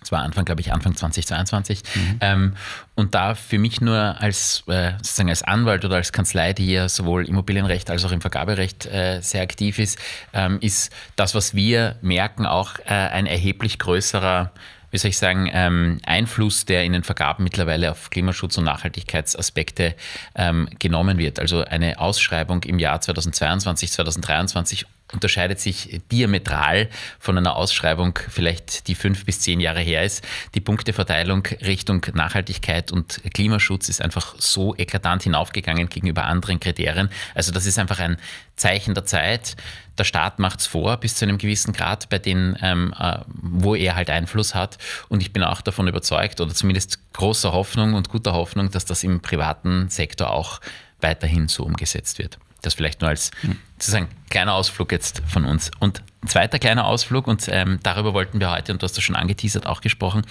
[0.03, 1.81] das war Anfang, glaube ich, Anfang 2022.
[1.95, 2.17] Mhm.
[2.19, 2.53] Ähm,
[2.93, 6.89] und da für mich nur als, äh, sozusagen als Anwalt oder als Kanzlei, die ja
[6.89, 9.97] sowohl Immobilienrecht als auch im Vergaberecht äh, sehr aktiv ist,
[10.33, 14.51] ähm, ist das, was wir merken, auch äh, ein erheblich größerer
[14.93, 19.95] wie soll ich sagen, ähm, Einfluss, der in den Vergaben mittlerweile auf Klimaschutz- und Nachhaltigkeitsaspekte
[20.35, 21.39] ähm, genommen wird.
[21.39, 28.95] Also eine Ausschreibung im Jahr 2022, 2023 unterscheidet sich diametral von einer Ausschreibung, vielleicht die
[28.95, 30.25] fünf bis zehn Jahre her ist.
[30.55, 37.09] Die Punkteverteilung Richtung Nachhaltigkeit und Klimaschutz ist einfach so eklatant hinaufgegangen gegenüber anderen Kriterien.
[37.35, 38.17] Also das ist einfach ein
[38.55, 39.55] Zeichen der Zeit.
[39.97, 43.75] Der Staat macht es vor bis zu einem gewissen Grad, bei denen, ähm, äh, wo
[43.75, 44.77] er halt Einfluss hat.
[45.09, 49.03] Und ich bin auch davon überzeugt, oder zumindest großer Hoffnung und guter Hoffnung, dass das
[49.03, 50.61] im privaten Sektor auch
[50.99, 52.39] weiterhin so umgesetzt wird.
[52.63, 53.31] Das vielleicht nur als
[53.77, 55.69] sozusagen kleiner Ausflug jetzt von uns.
[55.79, 59.03] Und ein zweiter kleiner Ausflug, und ähm, darüber wollten wir heute, und du hast das
[59.03, 60.23] schon angeteasert, auch gesprochen,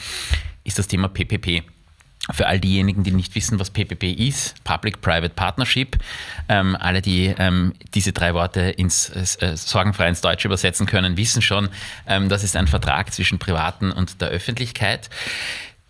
[0.64, 1.62] ist das Thema PPP.
[2.30, 5.98] Für all diejenigen, die nicht wissen, was PPP ist, Public-Private Partnership,
[6.48, 11.42] ähm, alle, die ähm, diese drei Worte ins äh, sorgenfrei ins Deutsche übersetzen können, wissen
[11.42, 11.68] schon,
[12.06, 15.10] ähm, das ist ein Vertrag zwischen Privaten und der Öffentlichkeit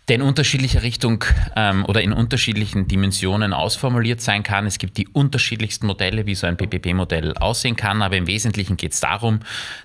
[0.07, 1.23] der in unterschiedlicher Richtung
[1.55, 4.65] ähm, oder in unterschiedlichen Dimensionen ausformuliert sein kann.
[4.65, 8.93] Es gibt die unterschiedlichsten Modelle, wie so ein PPP-Modell aussehen kann, aber im Wesentlichen geht
[8.93, 9.39] es darum,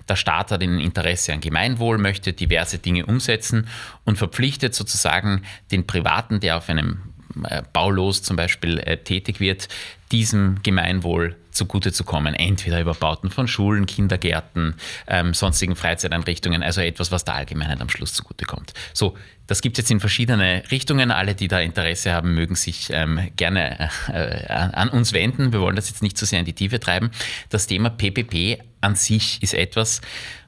[0.07, 3.67] der Staat hat ein Interesse an Gemeinwohl, möchte diverse Dinge umsetzen
[4.03, 6.99] und verpflichtet sozusagen den Privaten, der auf einem
[7.45, 9.69] äh, Baulos zum Beispiel äh, tätig wird,
[10.11, 12.33] diesem Gemeinwohl zugute zu kommen.
[12.33, 14.75] Entweder über Bauten von Schulen, Kindergärten,
[15.07, 18.73] ähm, sonstigen Freizeiteinrichtungen, also etwas, was der Allgemeinheit am Schluss zugutekommt.
[18.93, 21.11] So, das gibt es jetzt in verschiedene Richtungen.
[21.11, 25.51] Alle, die da Interesse haben, mögen sich ähm, gerne äh, an uns wenden.
[25.51, 27.11] Wir wollen das jetzt nicht zu so sehr in die Tiefe treiben.
[27.49, 30.01] Das Thema PPP an sich ist etwas,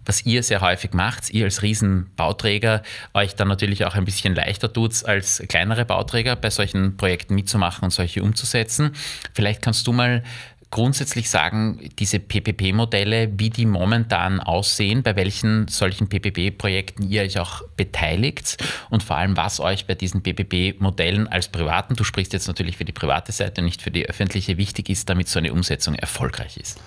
[0.05, 2.81] was ihr sehr häufig macht, ihr als Riesenbauträger
[3.13, 7.83] euch dann natürlich auch ein bisschen leichter tut, als kleinere Bauträger bei solchen Projekten mitzumachen
[7.83, 8.91] und solche umzusetzen.
[9.33, 10.23] Vielleicht kannst du mal
[10.71, 17.61] grundsätzlich sagen, diese PPP-Modelle, wie die momentan aussehen, bei welchen solchen PPP-Projekten ihr euch auch
[17.75, 18.57] beteiligt
[18.89, 22.85] und vor allem, was euch bei diesen PPP-Modellen als Privaten, du sprichst jetzt natürlich für
[22.85, 26.79] die private Seite, nicht für die öffentliche, wichtig ist, damit so eine Umsetzung erfolgreich ist.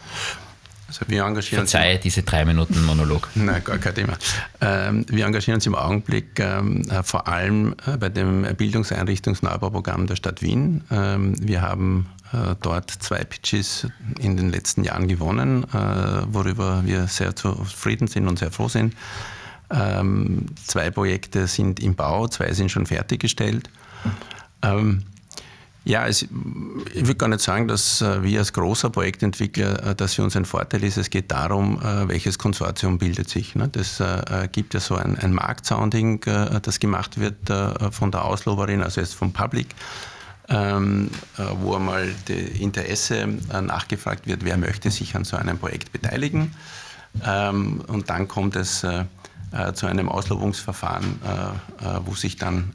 [0.87, 3.29] Also wir engagieren Verzeih diese drei Minuten Monolog.
[3.35, 4.15] Nein, gar kein Thema.
[4.61, 10.17] Ähm, wir engagieren uns im Augenblick ähm, äh, vor allem äh, bei dem Bildungseinrichtungsneubauprogramm der
[10.17, 10.85] Stadt Wien.
[10.91, 13.87] Ähm, wir haben äh, dort zwei Pitches
[14.19, 15.67] in den letzten Jahren gewonnen,
[16.29, 18.95] worüber wir sehr zufrieden sind und sehr froh sind.
[19.69, 23.71] Zwei Projekte sind im Bau, zwei sind schon fertiggestellt.
[25.87, 26.31] Ja, es, ich
[26.95, 30.47] würde gar nicht sagen, dass äh, wir als großer Projektentwickler, äh, dass für uns ein
[30.47, 30.97] Vorteil ist.
[30.97, 33.55] Es geht darum, äh, welches Konsortium bildet sich.
[33.55, 33.69] Ne?
[33.69, 34.03] Das
[34.53, 37.37] gibt ja so ein, ein Marktsounding, das gemacht wird
[37.91, 39.69] von der Ausloberin, also jetzt vom Public.
[40.49, 41.11] Ähm,
[41.61, 43.27] wo einmal das Interesse
[43.63, 46.55] nachgefragt wird, wer möchte sich an so einem Projekt beteiligen.
[47.25, 48.81] Ähm, und dann kommt es
[49.75, 51.21] zu einem Auslobungsverfahren,
[52.05, 52.73] wo sich dann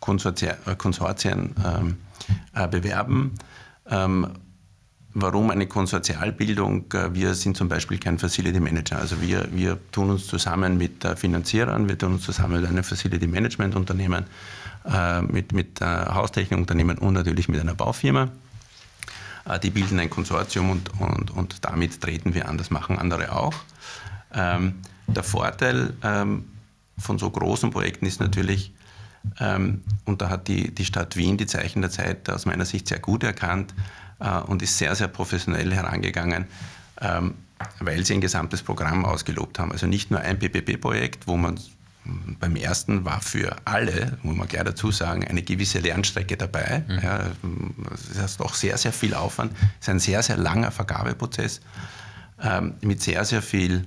[0.00, 0.76] Konsortien, äh,
[1.64, 1.96] ähm,
[2.54, 3.34] äh, bewerben.
[3.88, 4.28] Ähm,
[5.12, 6.92] warum eine Konsortialbildung?
[6.92, 8.98] Äh, wir sind zum Beispiel kein Facility Manager.
[8.98, 13.26] Also wir, wir tun uns zusammen mit Finanzierern, wir tun uns zusammen mit einem Facility
[13.26, 14.24] Management Unternehmen,
[15.28, 18.28] mit, mit Haustechnikunternehmen und natürlich mit einer Baufirma.
[19.62, 22.56] Die bilden ein Konsortium und, und, und damit treten wir an.
[22.56, 23.52] Das machen andere auch.
[24.32, 25.92] Ähm, der Vorteil
[26.96, 28.79] von so großen Projekten ist natürlich, ähm,
[29.38, 32.98] und da hat die, die Stadt Wien die Zeichen der Zeit aus meiner Sicht sehr
[32.98, 33.74] gut erkannt
[34.18, 36.46] äh, und ist sehr, sehr professionell herangegangen,
[37.00, 37.34] ähm,
[37.80, 39.72] weil sie ein gesamtes Programm ausgelobt haben.
[39.72, 41.60] Also nicht nur ein PPP-Projekt, wo man
[42.40, 46.82] beim ersten war für alle, muss man gleich dazu sagen, eine gewisse Lernstrecke dabei.
[46.88, 46.98] Mhm.
[47.02, 47.20] Ja,
[47.90, 49.52] das ist doch sehr, sehr viel Aufwand.
[49.78, 51.60] Es ist ein sehr, sehr langer Vergabeprozess
[52.42, 53.86] ähm, mit sehr, sehr viel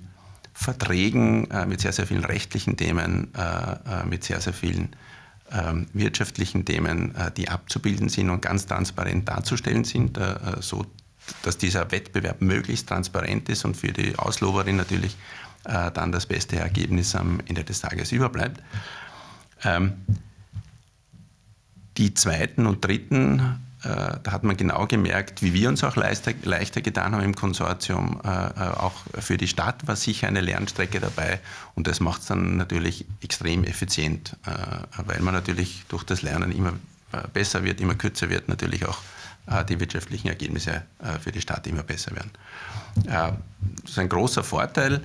[0.53, 4.89] Verträgen, äh, mit sehr, sehr vielen rechtlichen Themen, äh, mit sehr, sehr vielen ähm,
[5.93, 10.85] wirtschaftlichen Themen, äh, die abzubilden sind und ganz transparent darzustellen sind, äh, so
[11.43, 15.15] dass dieser Wettbewerb möglichst transparent ist und für die Ausloberin natürlich
[15.65, 18.61] äh, dann das beste Ergebnis am Ende des Tages überbleibt.
[19.63, 19.93] Ähm,
[21.97, 23.43] die zweiten und dritten, äh,
[23.83, 28.21] da hat man genau gemerkt, wie wir uns auch leichter, leichter getan haben im Konsortium.
[28.23, 31.39] Äh, äh auch für die Stadt war sicher eine Lernstrecke dabei
[31.75, 34.51] und das macht es dann natürlich extrem effizient, äh,
[35.05, 36.73] weil man natürlich durch das Lernen immer
[37.11, 38.99] äh, besser wird, immer kürzer wird, natürlich auch
[39.47, 40.83] äh, die wirtschaftlichen Ergebnisse
[41.21, 42.31] für die Stadt immer besser werden.
[43.05, 43.33] Das
[43.91, 45.01] ist ein großer Vorteil.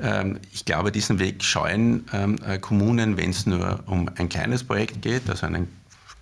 [0.00, 5.00] Ähm, ich glaube, diesen Weg scheuen ähm, Kommunen, wenn es nur um ein kleines Projekt
[5.00, 5.68] geht, also einen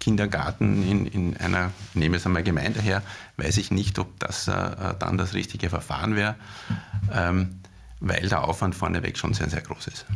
[0.01, 3.03] Kindergarten in, in einer, ich nehme es einmal Gemeinde her,
[3.37, 6.35] weiß ich nicht, ob das äh, dann das richtige Verfahren wäre,
[7.13, 7.61] ähm,
[8.01, 10.07] weil der Aufwand vorneweg schon sehr, sehr groß ist.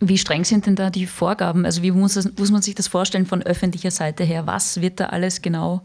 [0.00, 1.66] Wie streng sind denn da die Vorgaben?
[1.66, 4.46] Also wie muss, das, muss man sich das vorstellen von öffentlicher Seite her?
[4.46, 5.82] Was wird da alles genau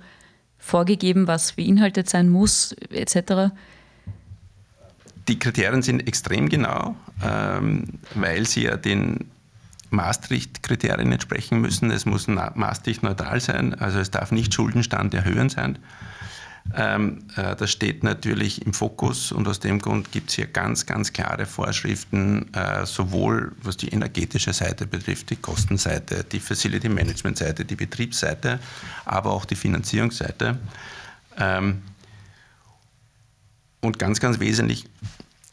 [0.58, 3.52] vorgegeben, was beinhaltet sein muss, etc.?
[5.28, 9.30] Die Kriterien sind extrem genau, ähm, weil sie ja den
[9.92, 11.92] Maastricht-Kriterien entsprechen müssen.
[11.92, 15.78] Es muss Maastricht neutral sein, also es darf nicht Schuldenstand erhöhen sein.
[16.76, 20.86] Ähm, äh, das steht natürlich im Fokus und aus dem Grund gibt es hier ganz,
[20.86, 27.38] ganz klare Vorschriften, äh, sowohl was die energetische Seite betrifft, die Kostenseite, die Facility Management
[27.38, 28.60] Seite, die Betriebsseite,
[29.06, 30.60] aber auch die Finanzierungsseite.
[31.38, 31.82] Ähm,
[33.82, 34.86] und ganz, ganz wesentlich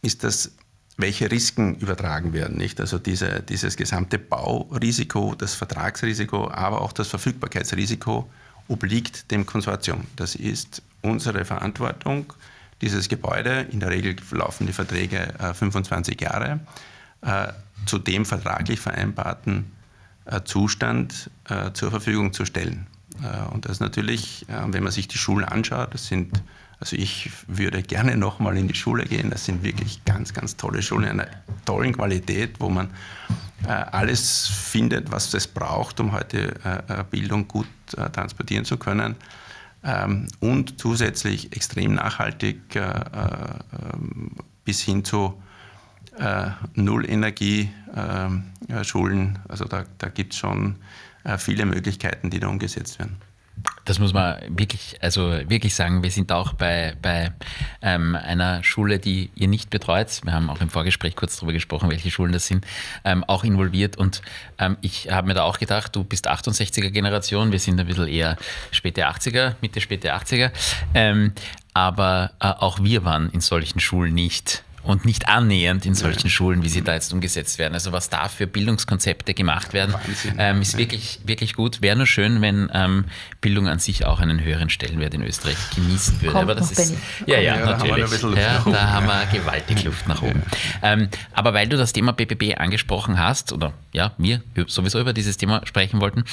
[0.02, 0.52] ist das
[0.98, 2.58] welche Risiken übertragen werden.
[2.58, 2.80] Nicht?
[2.80, 8.28] Also diese, dieses gesamte Baurisiko, das Vertragsrisiko, aber auch das Verfügbarkeitsrisiko
[8.66, 10.04] obliegt dem Konsortium.
[10.16, 12.32] Das ist unsere Verantwortung.
[12.82, 16.60] Dieses Gebäude, in der Regel laufen die Verträge äh, 25 Jahre,
[17.22, 17.48] äh,
[17.86, 19.70] zu dem vertraglich vereinbarten
[20.24, 22.88] äh, Zustand äh, zur Verfügung zu stellen.
[23.22, 26.42] Äh, und das natürlich, äh, wenn man sich die Schulen anschaut, das sind
[26.80, 29.30] also ich würde gerne nochmal in die Schule gehen.
[29.30, 31.26] Das sind wirklich ganz, ganz tolle Schulen, einer
[31.64, 32.90] tollen Qualität, wo man
[33.64, 38.76] äh, alles findet, was es braucht, um heute äh, äh Bildung gut äh, transportieren zu
[38.76, 39.16] können.
[39.82, 45.42] Ähm, und zusätzlich extrem nachhaltig äh, ähm, bis hin zu
[46.16, 49.40] äh, Nullenergie-Schulen.
[49.48, 50.76] Also da, da gibt es schon
[51.36, 53.18] viele Möglichkeiten, die da umgesetzt werden.
[53.84, 56.02] Das muss man wirklich, also wirklich sagen.
[56.02, 57.32] Wir sind auch bei, bei
[57.80, 60.20] ähm, einer Schule, die ihr nicht betreut.
[60.24, 62.66] Wir haben auch im Vorgespräch kurz darüber gesprochen, welche Schulen das sind,
[63.04, 63.96] ähm, auch involviert.
[63.96, 64.20] Und
[64.58, 68.08] ähm, ich habe mir da auch gedacht, du bist 68er Generation, wir sind ein bisschen
[68.08, 68.36] eher
[68.72, 70.50] späte 80er, Mitte späte 80er.
[70.92, 71.32] Ähm,
[71.72, 76.30] aber äh, auch wir waren in solchen Schulen nicht und nicht annähernd in solchen ja.
[76.30, 77.74] Schulen, wie sie da jetzt umgesetzt werden.
[77.74, 79.94] Also was da für Bildungskonzepte gemacht werden,
[80.38, 80.78] ähm, ist ja.
[80.78, 81.82] wirklich, wirklich gut.
[81.82, 83.04] Wäre nur schön, wenn ähm,
[83.42, 86.32] Bildung an sich auch einen höheren Stellenwert in Österreich genießen würde.
[86.32, 86.94] Kommt aber das ist,
[87.26, 88.18] ja, ja, ja, natürlich.
[88.18, 90.42] Da, ja, da haben wir gewaltig Luft nach oben.
[90.82, 95.36] Ähm, aber weil du das Thema BBB angesprochen hast, oder ja, wir sowieso über dieses
[95.36, 96.24] Thema sprechen wollten,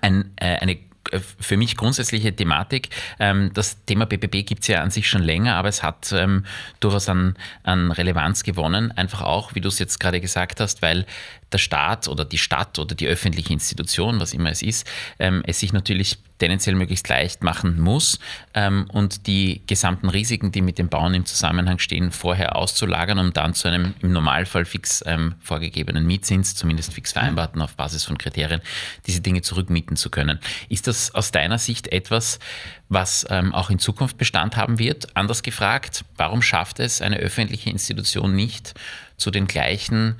[0.00, 0.78] ein, äh, eine
[1.20, 2.88] für mich grundsätzliche Thematik.
[3.18, 6.44] Ähm, das Thema BBB gibt es ja an sich schon länger, aber es hat ähm,
[6.80, 8.92] durchaus an, an Relevanz gewonnen.
[8.92, 11.06] Einfach auch, wie du es jetzt gerade gesagt hast, weil
[11.52, 14.86] der Staat oder die Stadt oder die öffentliche Institution, was immer es ist,
[15.18, 18.18] ähm, es sich natürlich tendenziell möglichst leicht machen muss
[18.54, 23.32] ähm, und die gesamten Risiken, die mit dem Bauen im Zusammenhang stehen, vorher auszulagern, um
[23.32, 28.18] dann zu einem im Normalfall fix ähm, vorgegebenen Mietzins, zumindest fix vereinbarten auf Basis von
[28.18, 28.60] Kriterien,
[29.06, 30.40] diese Dinge zurückmieten zu können.
[30.68, 32.40] Ist das aus deiner Sicht etwas,
[32.88, 35.16] was ähm, auch in Zukunft Bestand haben wird?
[35.16, 38.74] Anders gefragt, warum schafft es eine öffentliche Institution nicht,
[39.16, 40.16] zu den gleichen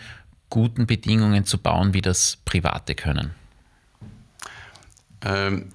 [0.53, 3.31] guten Bedingungen zu bauen, wie das Private können?
[5.23, 5.73] Ähm,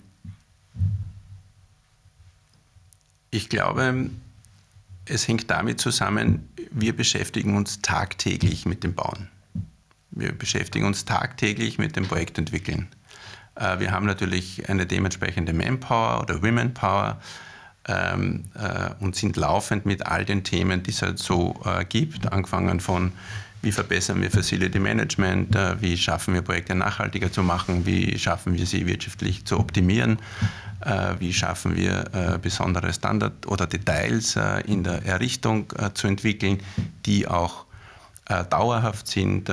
[3.37, 4.09] Ich glaube,
[5.05, 9.27] es hängt damit zusammen, wir beschäftigen uns tagtäglich mit dem Bauen.
[10.11, 12.87] Wir beschäftigen uns tagtäglich mit dem Projektentwickeln.
[13.55, 17.21] Äh, wir haben natürlich eine dementsprechende Manpower oder Womenpower
[17.87, 22.31] ähm, äh, und sind laufend mit all den Themen, die es halt so äh, gibt,
[22.31, 23.11] angefangen von
[23.61, 28.65] wie verbessern wir Facility Management, wie schaffen wir Projekte nachhaltiger zu machen, wie schaffen wir
[28.65, 30.19] sie wirtschaftlich zu optimieren,
[30.81, 36.59] äh, wie schaffen wir äh, besondere Standard- oder Details äh, in der Errichtung zu entwickeln,
[37.05, 37.65] die auch
[38.49, 39.49] dauerhaft sind.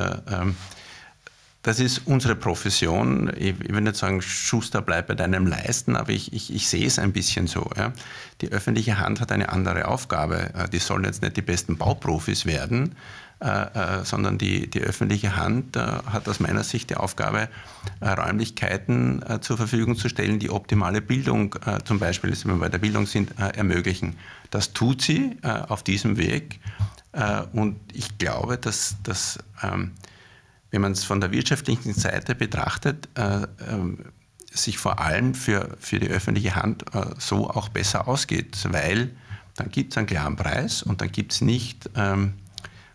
[1.65, 3.33] Das ist unsere Profession.
[3.39, 6.99] Ich, will nicht sagen, Schuster, bleib bei deinem Leisten, aber ich, ich, ich sehe es
[6.99, 7.71] ein bisschen so.
[7.75, 7.95] Ja.
[8.43, 10.53] Die öffentliche Hand hat eine andere Aufgabe.
[10.55, 12.97] Äh, die sollen jetzt nicht die besten Bauprofis werden,
[13.41, 17.49] äh, äh, sondern die, die öffentliche Hand äh, hat aus meiner Sicht die Aufgabe,
[18.01, 22.69] äh, Räumlichkeiten äh, zur Verfügung zu stellen, die optimale Bildung zum Beispiel, wenn wir bei
[22.69, 24.17] der Bildung sind, ermöglichen.
[24.51, 26.61] Das tut sie auf diesem Weg.
[27.53, 29.93] und ich glaube, dass, dass ähm,
[30.75, 34.07] wenn man es von der wirtschaftlichen Seite betrachtet, äh, ähm,
[34.51, 39.11] sich vor allem für, für die öffentliche Hand äh, so auch besser ausgeht, weil
[39.55, 42.33] dann gibt es einen klaren Preis und dann gibt es nicht ähm,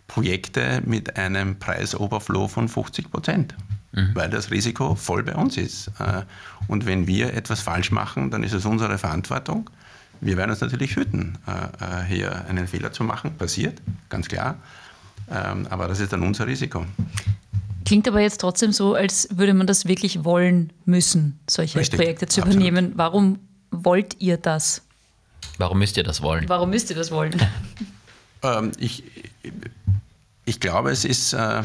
[0.07, 3.55] Projekte mit einem Preisoverflow von 50 Prozent,
[3.93, 4.09] mhm.
[4.13, 5.87] weil das Risiko voll bei uns ist.
[5.99, 6.23] Äh,
[6.67, 9.69] und wenn wir etwas falsch machen, dann ist es unsere Verantwortung.
[10.19, 13.37] Wir werden uns natürlich hüten, äh, äh hier einen Fehler zu machen.
[13.37, 14.57] Passiert, ganz klar.
[15.31, 16.85] Ähm, aber das ist dann unser Risiko.
[17.85, 22.27] Klingt aber jetzt trotzdem so, als würde man das wirklich wollen müssen, solche Richtig, Projekte
[22.27, 22.61] zu absolut.
[22.61, 22.93] übernehmen.
[22.95, 23.39] Warum
[23.71, 24.81] wollt ihr das?
[25.57, 26.47] Warum müsst ihr das wollen?
[26.47, 27.35] Warum müsst ihr das wollen?
[28.41, 29.03] Ähm, ich,
[30.45, 31.61] ich glaube, es ist äh,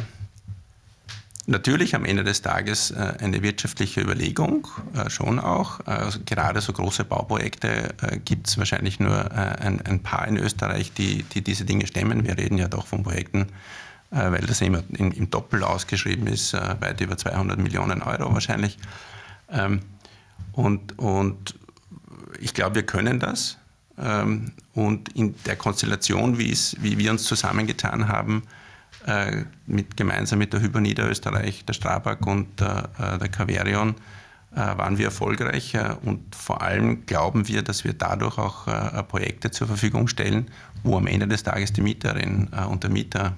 [1.47, 5.81] natürlich am Ende des Tages äh, eine wirtschaftliche Überlegung, äh, schon auch.
[5.87, 10.37] Also gerade so große Bauprojekte äh, gibt es wahrscheinlich nur äh, ein, ein, paar in
[10.37, 12.27] Österreich, die, die diese Dinge stemmen.
[12.27, 13.47] Wir reden ja doch von Projekten
[14.11, 18.79] weil das immer im Doppel ausgeschrieben ist, äh, weit über 200 Millionen Euro wahrscheinlich.
[19.51, 19.81] Ähm,
[20.53, 21.55] und, und
[22.41, 23.59] ich glaube, wir können das.
[23.99, 26.57] Ähm, und in der Konstellation, wie,
[26.99, 28.43] wir uns zusammengetan haben,
[29.07, 33.95] äh, mit, gemeinsam mit der Hyper Niederösterreich, der Strabag und der Caverion,
[34.55, 38.67] waren wir erfolgreich und vor allem glauben wir, dass wir dadurch auch
[39.09, 40.51] Projekte zur Verfügung stellen,
[40.83, 43.35] wo am Ende des Tages die Mieterin und der Mieter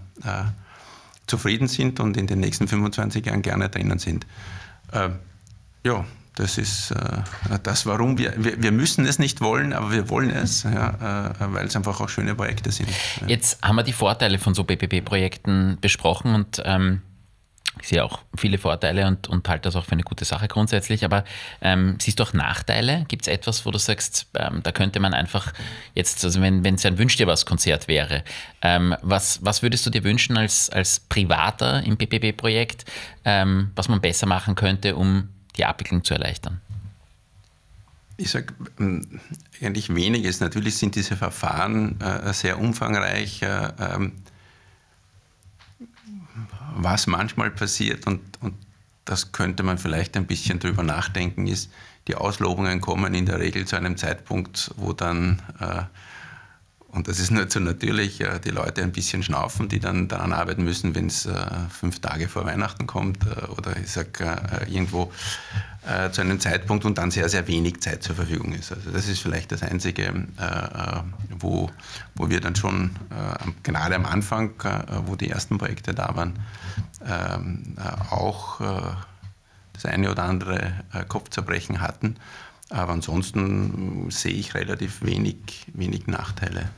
[1.26, 4.26] zufrieden sind und in den nächsten 25 Jahren gerne drinnen sind.
[4.92, 5.10] Äh,
[5.84, 10.30] ja, das ist äh, das, warum wir, wir, müssen es nicht wollen, aber wir wollen
[10.30, 12.88] es, ja, äh, weil es einfach auch schöne Projekte sind.
[13.26, 17.02] Jetzt haben wir die Vorteile von so BPP-Projekten besprochen und ähm,
[17.80, 21.04] ich sehe auch viele Vorteile und, und halte das auch für eine gute Sache grundsätzlich.
[21.04, 21.24] Aber
[21.60, 23.04] ähm, siehst du auch Nachteile?
[23.08, 25.52] Gibt es etwas, wo du sagst, ähm, da könnte man einfach
[25.94, 28.24] jetzt, also wenn es ein Wünsch dir was Konzert wäre,
[28.62, 32.86] ähm, was, was würdest du dir wünschen als, als Privater im PPP-Projekt,
[33.24, 36.60] ähm, was man besser machen könnte, um die Abwicklung zu erleichtern?
[38.16, 39.20] Ich sage ähm,
[39.60, 40.40] eigentlich weniges.
[40.40, 43.42] Natürlich sind diese Verfahren äh, sehr umfangreich.
[43.42, 44.12] Äh, ähm,
[46.76, 48.54] was manchmal passiert, und, und
[49.04, 51.70] das könnte man vielleicht ein bisschen drüber nachdenken, ist,
[52.08, 55.82] die Auslobungen kommen in der Regel zu einem Zeitpunkt, wo dann äh,
[56.96, 60.64] und das ist nicht so natürlich, die Leute ein bisschen schnaufen, die dann daran arbeiten
[60.64, 61.34] müssen, wenn es äh,
[61.68, 65.12] fünf Tage vor Weihnachten kommt äh, oder ich sag äh, irgendwo
[66.10, 68.72] zu einem Zeitpunkt und dann sehr, sehr wenig Zeit zur Verfügung ist.
[68.72, 70.26] Also das ist vielleicht das Einzige,
[71.38, 71.70] wo,
[72.16, 72.90] wo wir dann schon
[73.62, 74.50] gerade am Anfang,
[75.04, 76.40] wo die ersten Projekte da waren,
[77.06, 77.76] ähm,
[78.10, 78.60] auch
[79.74, 80.72] das eine oder andere
[81.06, 82.16] Kopfzerbrechen hatten.
[82.70, 86.70] Aber ansonsten sehe ich relativ wenig, wenig Nachteile.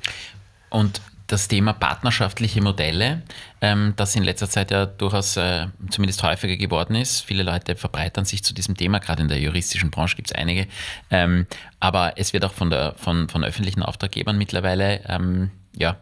[0.71, 3.23] Und das Thema partnerschaftliche Modelle,
[3.61, 7.21] ähm, das in letzter Zeit ja durchaus äh, zumindest häufiger geworden ist.
[7.21, 10.67] Viele Leute verbreitern sich zu diesem Thema, gerade in der juristischen Branche gibt es einige.
[11.11, 11.47] Ähm,
[11.81, 15.99] aber es wird auch von, der, von, von öffentlichen Auftraggebern mittlerweile ähm, ja,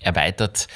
[0.00, 0.68] erweitert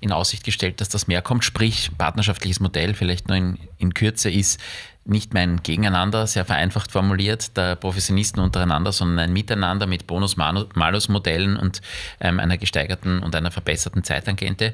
[0.00, 1.44] in Aussicht gestellt, dass das mehr kommt.
[1.44, 4.60] Sprich, partnerschaftliches Modell, vielleicht nur in, in Kürze, ist
[5.06, 11.56] nicht mehr ein Gegeneinander, sehr vereinfacht formuliert, der Professionisten untereinander, sondern ein Miteinander mit Bonus-Malus-Modellen
[11.56, 11.80] und
[12.20, 14.72] ähm, einer gesteigerten und einer verbesserten Zeitangente.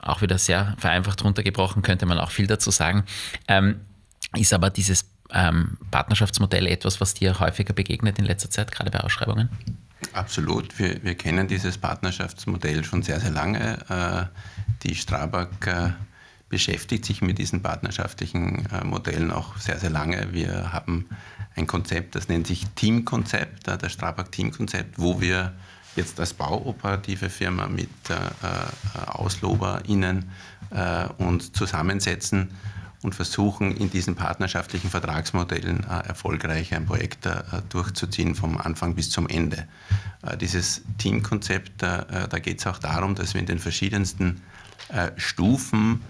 [0.00, 3.04] Auch wieder sehr vereinfacht runtergebrochen, könnte man auch viel dazu sagen.
[3.48, 3.80] Ähm,
[4.34, 9.00] ist aber dieses ähm, Partnerschaftsmodell etwas, was dir häufiger begegnet in letzter Zeit, gerade bei
[9.00, 9.48] Ausschreibungen?
[10.12, 10.78] Absolut.
[10.78, 13.78] Wir, wir kennen dieses Partnerschaftsmodell schon sehr, sehr lange.
[13.88, 14.26] Äh,
[14.82, 15.90] die Strabag äh,
[16.48, 20.32] beschäftigt sich mit diesen partnerschaftlichen äh, Modellen auch sehr, sehr lange.
[20.32, 21.08] Wir haben
[21.54, 25.54] ein Konzept, das nennt sich Teamkonzept, das Strabag Teamkonzept, wo wir
[25.96, 27.88] jetzt als bauoperative Firma mit
[29.06, 30.30] AusloberInnen
[31.16, 32.50] uns zusammensetzen
[33.02, 39.10] und versuchen, in diesen partnerschaftlichen Vertragsmodellen äh, erfolgreich ein Projekt äh, durchzuziehen, vom Anfang bis
[39.10, 39.68] zum Ende.
[40.22, 44.42] Äh, dieses Teamkonzept, da geht es auch darum, dass wir in den verschiedensten
[45.16, 46.02] Stufen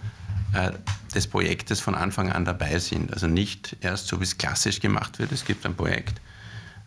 [1.14, 3.12] des Projektes von Anfang an dabei sind.
[3.12, 5.32] Also nicht erst so, wie es klassisch gemacht wird.
[5.32, 6.20] Es gibt ein Projekt,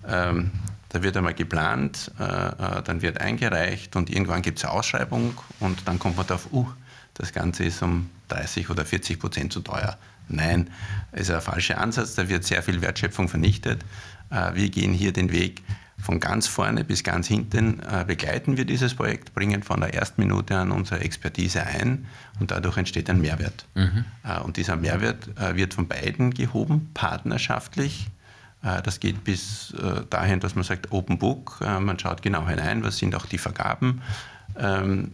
[0.07, 0.51] ähm,
[0.89, 5.99] da wird einmal geplant, dann wird eingereicht und irgendwann gibt es eine Ausschreibung und dann
[5.99, 6.67] kommt man darauf, uh,
[7.13, 9.97] das Ganze ist um 30 oder 40 Prozent zu teuer.
[10.29, 10.69] Nein,
[11.11, 13.83] ist ein falscher Ansatz, da wird sehr viel Wertschöpfung vernichtet.
[14.29, 15.61] Äh, wir gehen hier den Weg
[16.01, 20.21] von ganz vorne bis ganz hinten, äh, begleiten wir dieses Projekt, bringen von der ersten
[20.21, 22.05] Minute an unsere Expertise ein
[22.39, 23.65] und dadurch entsteht ein Mehrwert.
[23.75, 24.05] Mhm.
[24.23, 28.07] Äh, und dieser Mehrwert wird von beiden gehoben, partnerschaftlich.
[28.61, 29.73] Das geht bis
[30.09, 34.01] dahin, dass man sagt, Open Book, man schaut genau hinein, was sind auch die Vergaben.
[34.57, 35.11] Ähm,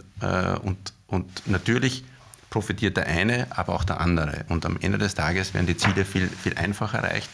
[0.63, 2.05] und, und natürlich
[2.49, 4.45] profitiert der eine, aber auch der andere.
[4.49, 7.29] Und am Ende des Tages werden die Ziele viel, viel einfacher erreicht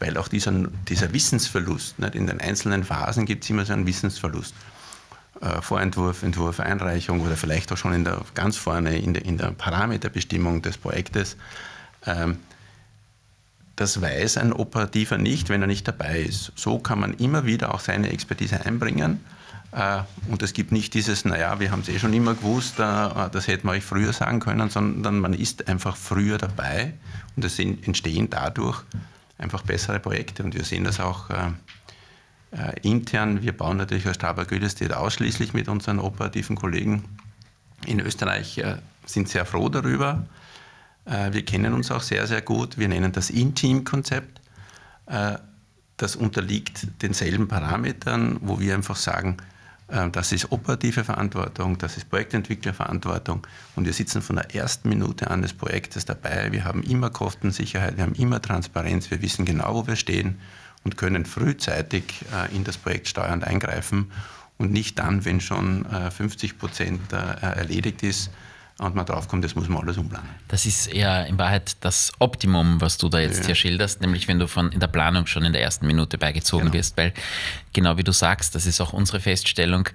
[0.00, 0.52] weil auch dieser,
[0.88, 2.14] dieser Wissensverlust, nicht?
[2.14, 4.54] in den einzelnen Phasen gibt es immer so einen Wissensverlust.
[5.40, 9.38] Äh, Vorentwurf, Entwurf, Einreichung oder vielleicht auch schon in der, ganz vorne in der, in
[9.38, 11.36] der Parameterbestimmung des Projektes.
[12.06, 12.38] Ähm,
[13.76, 16.52] das weiß ein Operativer nicht, wenn er nicht dabei ist.
[16.56, 19.20] So kann man immer wieder auch seine Expertise einbringen.
[19.72, 22.82] Äh, und es gibt nicht dieses, naja, wir haben es eh schon immer gewusst, äh,
[22.82, 26.94] das hätten wir euch früher sagen können, sondern man ist einfach früher dabei
[27.36, 28.82] und es entstehen dadurch
[29.40, 30.44] einfach bessere Projekte.
[30.44, 31.50] Und wir sehen das auch äh,
[32.52, 33.42] äh, intern.
[33.42, 37.04] Wir bauen natürlich als Strabag Real ausschließlich mit unseren operativen Kollegen
[37.86, 38.76] in Österreich, äh,
[39.06, 40.26] sind sehr froh darüber.
[41.06, 42.78] Äh, wir kennen uns auch sehr, sehr gut.
[42.78, 44.40] Wir nennen das In-Team-Konzept.
[45.06, 45.38] Äh,
[45.96, 49.36] das unterliegt denselben Parametern, wo wir einfach sagen,
[50.12, 55.42] das ist operative Verantwortung, das ist Projektentwicklerverantwortung und wir sitzen von der ersten Minute an
[55.42, 56.52] des Projektes dabei.
[56.52, 60.38] Wir haben immer Kostensicherheit, wir haben immer Transparenz, wir wissen genau, wo wir stehen
[60.84, 64.10] und können frühzeitig äh, in das Projekt steuernd eingreifen
[64.58, 68.30] und nicht dann, wenn schon 50 äh, Prozent äh, erledigt ist
[68.80, 70.28] und man draufkommt, das muss man alles umplanen.
[70.48, 73.46] Das ist eher in Wahrheit das Optimum, was du da jetzt ja.
[73.46, 76.66] hier schilderst, nämlich wenn du von in der Planung schon in der ersten Minute beigezogen
[76.66, 76.74] genau.
[76.74, 77.12] wirst, weil
[77.72, 79.88] genau wie du sagst, das ist auch unsere Feststellung,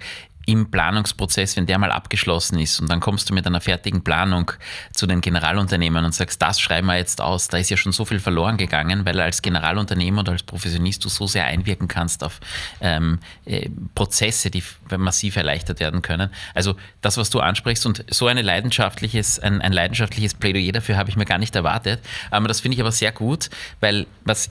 [0.46, 4.52] im Planungsprozess, wenn der mal abgeschlossen ist und dann kommst du mit einer fertigen Planung
[4.94, 8.04] zu den Generalunternehmern und sagst, das schreiben wir jetzt aus, da ist ja schon so
[8.04, 12.40] viel verloren gegangen, weil als Generalunternehmer oder als Professionist du so sehr einwirken kannst auf
[12.80, 14.62] ähm, äh, Prozesse, die
[14.96, 16.30] massiv erleichtert werden können.
[16.54, 21.10] Also das, was du ansprichst und so eine leidenschaftliches, ein, ein leidenschaftliches Plädoyer dafür habe
[21.10, 22.00] ich mir gar nicht erwartet.
[22.30, 24.48] Aber das finde ich aber sehr gut, weil was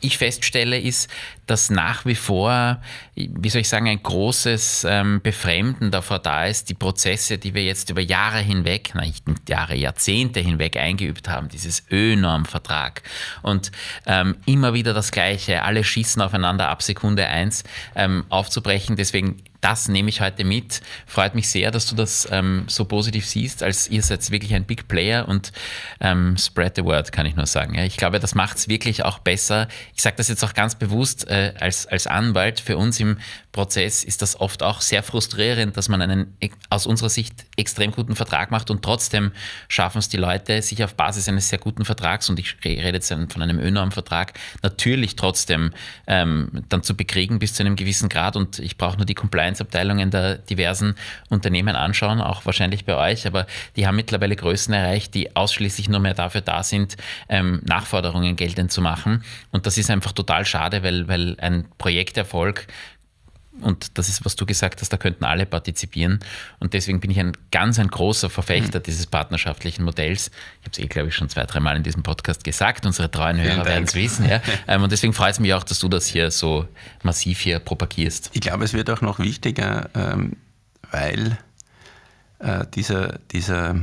[0.00, 1.10] ich feststelle, ist,
[1.46, 2.80] dass nach wie vor,
[3.14, 7.64] wie soll ich sagen, ein großes ähm, Befremden davor da ist, die Prozesse, die wir
[7.64, 13.02] jetzt über Jahre hinweg, na nicht Jahre, Jahrzehnte hinweg eingeübt haben, dieses Ö-Norm-Vertrag
[13.42, 13.72] und
[14.06, 17.64] ähm, immer wieder das Gleiche, alle schießen aufeinander ab Sekunde eins,
[17.94, 18.96] ähm, aufzubrechen.
[18.96, 20.82] Deswegen das nehme ich heute mit.
[21.06, 24.64] Freut mich sehr, dass du das ähm, so positiv siehst, als ihr seid wirklich ein
[24.64, 25.52] Big Player und
[26.00, 27.74] ähm, spread the word, kann ich nur sagen.
[27.74, 29.68] Ja, ich glaube, das macht es wirklich auch besser.
[29.94, 32.60] Ich sage das jetzt auch ganz bewusst äh, als, als Anwalt.
[32.60, 33.18] Für uns im
[33.52, 36.36] Prozess ist das oft auch sehr frustrierend, dass man einen
[36.70, 39.32] aus unserer Sicht extrem guten Vertrag macht und trotzdem
[39.68, 43.12] schaffen es die Leute, sich auf Basis eines sehr guten Vertrags, und ich rede jetzt
[43.12, 44.32] von einem ÖNORM-Vertrag,
[44.62, 45.72] natürlich trotzdem
[46.06, 48.36] ähm, dann zu bekriegen bis zu einem gewissen Grad.
[48.36, 50.94] Und ich brauche nur die Compliance-Abteilungen der diversen
[51.28, 53.46] Unternehmen anschauen, auch wahrscheinlich bei euch, aber
[53.76, 56.96] die haben mittlerweile Größen erreicht, die ausschließlich nur mehr dafür da sind,
[57.28, 59.22] ähm, Nachforderungen geltend zu machen.
[59.50, 62.66] Und das ist einfach total schade, weil, weil ein Projekterfolg
[63.60, 66.20] und das ist, was du gesagt hast, da könnten alle partizipieren.
[66.58, 68.84] Und deswegen bin ich ein ganz ein großer Verfechter mhm.
[68.84, 70.30] dieses partnerschaftlichen Modells.
[70.60, 72.86] Ich habe es eh, glaube ich, schon zwei, drei Mal in diesem Podcast gesagt.
[72.86, 74.28] Unsere treuen Hörer werden es wissen.
[74.28, 74.40] Ja.
[74.68, 76.68] Ähm, und deswegen freut es mich auch, dass du das hier so
[77.02, 78.30] massiv hier propagierst.
[78.32, 80.36] Ich glaube, es wird auch noch wichtiger, ähm,
[80.90, 81.36] weil
[82.38, 83.74] äh, dieser, dieser,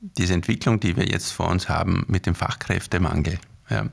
[0.00, 3.86] diese Entwicklung, die wir jetzt vor uns haben mit dem Fachkräftemangel, ja,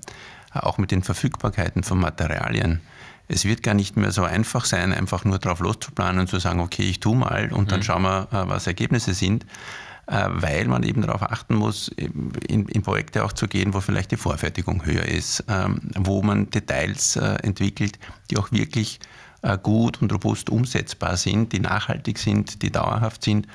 [0.54, 2.82] auch mit den Verfügbarkeiten von Materialien,
[3.30, 6.60] es wird gar nicht mehr so einfach sein, einfach nur drauf loszuplanen und zu sagen,
[6.60, 7.84] okay, ich tue mal und dann mhm.
[7.84, 9.46] schauen wir, äh, was Ergebnisse sind,
[10.08, 14.12] äh, weil man eben darauf achten muss, in, in, Projekte auch zu gehen, wo vielleicht
[14.12, 18.00] die Vorfertigung höher ist, ähm, wo man Details äh, entwickelt,
[18.30, 19.00] die auch wirklich
[19.64, 23.48] gut und robust umsetzbar sind, die nachhaltig sind, die dauerhaft sind.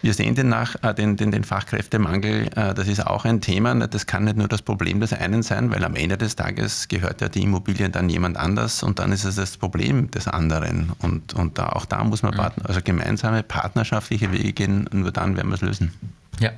[0.00, 3.74] Wir sehen den, nach, äh, den, den, den Fachkräftemangel, äh, das ist auch ein Thema.
[3.74, 7.20] Das kann nicht nur das Problem des einen sein, weil am Ende des Tages gehört
[7.20, 10.92] ja die Immobilie dann jemand anders und dann ist es das Problem des anderen.
[11.00, 12.36] Und, und da, auch da muss man mhm.
[12.36, 15.92] Partner, also gemeinsame partnerschaftliche Wege gehen, nur dann werden wir es lösen.
[16.38, 16.50] Ja.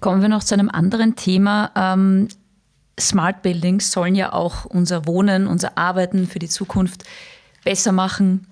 [0.00, 1.70] Kommen wir noch zu einem anderen Thema.
[1.76, 2.28] Ähm,
[2.98, 7.04] Smart Buildings sollen ja auch unser Wohnen, unser Arbeiten für die Zukunft
[7.64, 8.46] besser machen,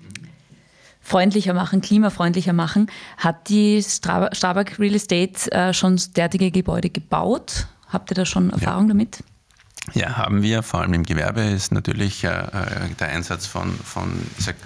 [1.09, 2.91] freundlicher machen, klimafreundlicher machen.
[3.17, 7.67] Hat die Strabag Real Estate äh, schon derartige Gebäude gebaut?
[7.89, 8.89] Habt ihr da schon Erfahrung ja.
[8.89, 9.25] damit?
[9.95, 10.63] Ja, haben wir.
[10.63, 14.57] Vor allem im Gewerbe ist natürlich äh, äh der Einsatz von, von sag,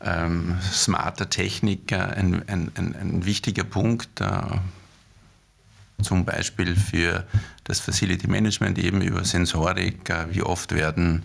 [0.00, 4.20] ähm, smarter Technik äh, ein, ein, ein, ein, wichtiger Punkt.
[4.20, 4.40] Äh,
[6.02, 7.24] zum Beispiel für
[7.62, 11.22] das Facility Management eben über Sensorik, äh, wie oft werden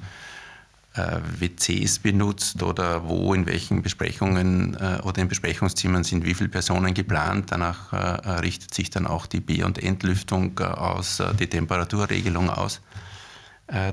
[0.95, 6.93] WCs benutzt oder wo in welchen Besprechungen äh, oder in Besprechungszimmern sind wie viele Personen
[6.93, 7.51] geplant.
[7.51, 12.81] Danach richtet sich dann auch die B- und Entlüftung aus, die Temperaturregelung aus.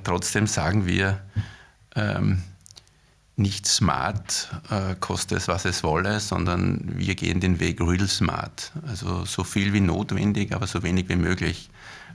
[0.04, 1.20] Trotzdem sagen wir,
[1.94, 2.42] ähm,
[3.36, 8.72] nicht smart, äh, koste es, was es wolle, sondern wir gehen den Weg real smart.
[8.86, 11.68] Also so viel wie notwendig, aber so wenig wie möglich.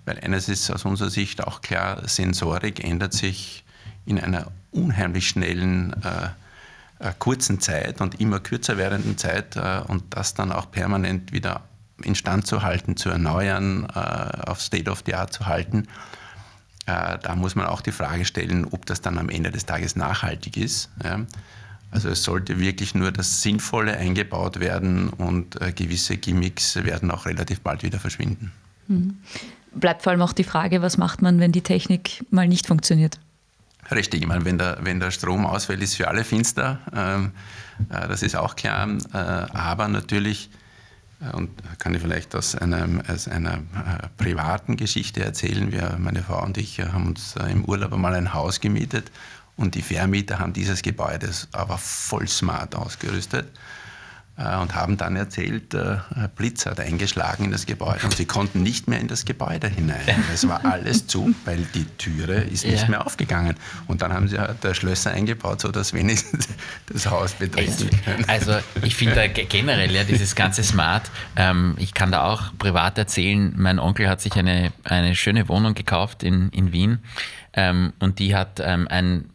[0.06, 3.64] Weil eines ist aus unserer Sicht auch klar, Sensorik ändert sich
[4.06, 10.04] in einer unheimlich schnellen, äh, äh, kurzen Zeit und immer kürzer werdenden Zeit äh, und
[10.12, 11.62] das dann auch permanent wieder
[12.04, 15.88] instand zu halten, zu erneuern, äh, auf State of the Art zu halten
[16.88, 19.96] äh, da muss man auch die Frage stellen, ob das dann am Ende des Tages
[19.96, 20.90] nachhaltig ist.
[21.92, 27.26] Also es sollte wirklich nur das Sinnvolle eingebaut werden und äh, gewisse Gimmicks werden auch
[27.26, 28.52] relativ bald wieder verschwinden.
[28.88, 29.18] Mhm.
[29.74, 33.20] Bleibt vor allem auch die Frage, was macht man, wenn die Technik mal nicht funktioniert?
[33.90, 36.80] Richtig, ich meine, wenn der, wenn der Strom ausfällt, ist für alle finster.
[36.94, 37.32] Ähm,
[37.90, 38.88] äh, das ist auch klar.
[39.12, 40.50] aber natürlich
[41.34, 45.72] und kann ich vielleicht aus, einem, aus einer äh, privaten Geschichte erzählen.
[45.72, 49.12] Wir, meine Frau und ich haben uns äh, im Urlaub einmal ein Haus gemietet
[49.56, 53.48] und die Vermieter haben dieses Gebäude aber voll smart ausgerüstet.
[54.42, 55.98] Äh, und haben dann erzählt, äh,
[56.36, 60.00] Blitz hat eingeschlagen in das Gebäude und sie konnten nicht mehr in das Gebäude hinein.
[60.34, 62.90] Es war alles zu, weil die Türe ist nicht ja.
[62.90, 63.56] mehr aufgegangen.
[63.88, 66.48] Und dann haben sie halt Schlösser eingebaut, sodass wenigstens
[66.92, 68.26] das Haus betreten können.
[68.28, 73.54] Also ich finde generell ja dieses ganze Smart, ähm, ich kann da auch privat erzählen,
[73.56, 77.00] mein Onkel hat sich eine, eine schöne Wohnung gekauft in, in Wien
[77.54, 79.30] ähm, und die hat ähm, ein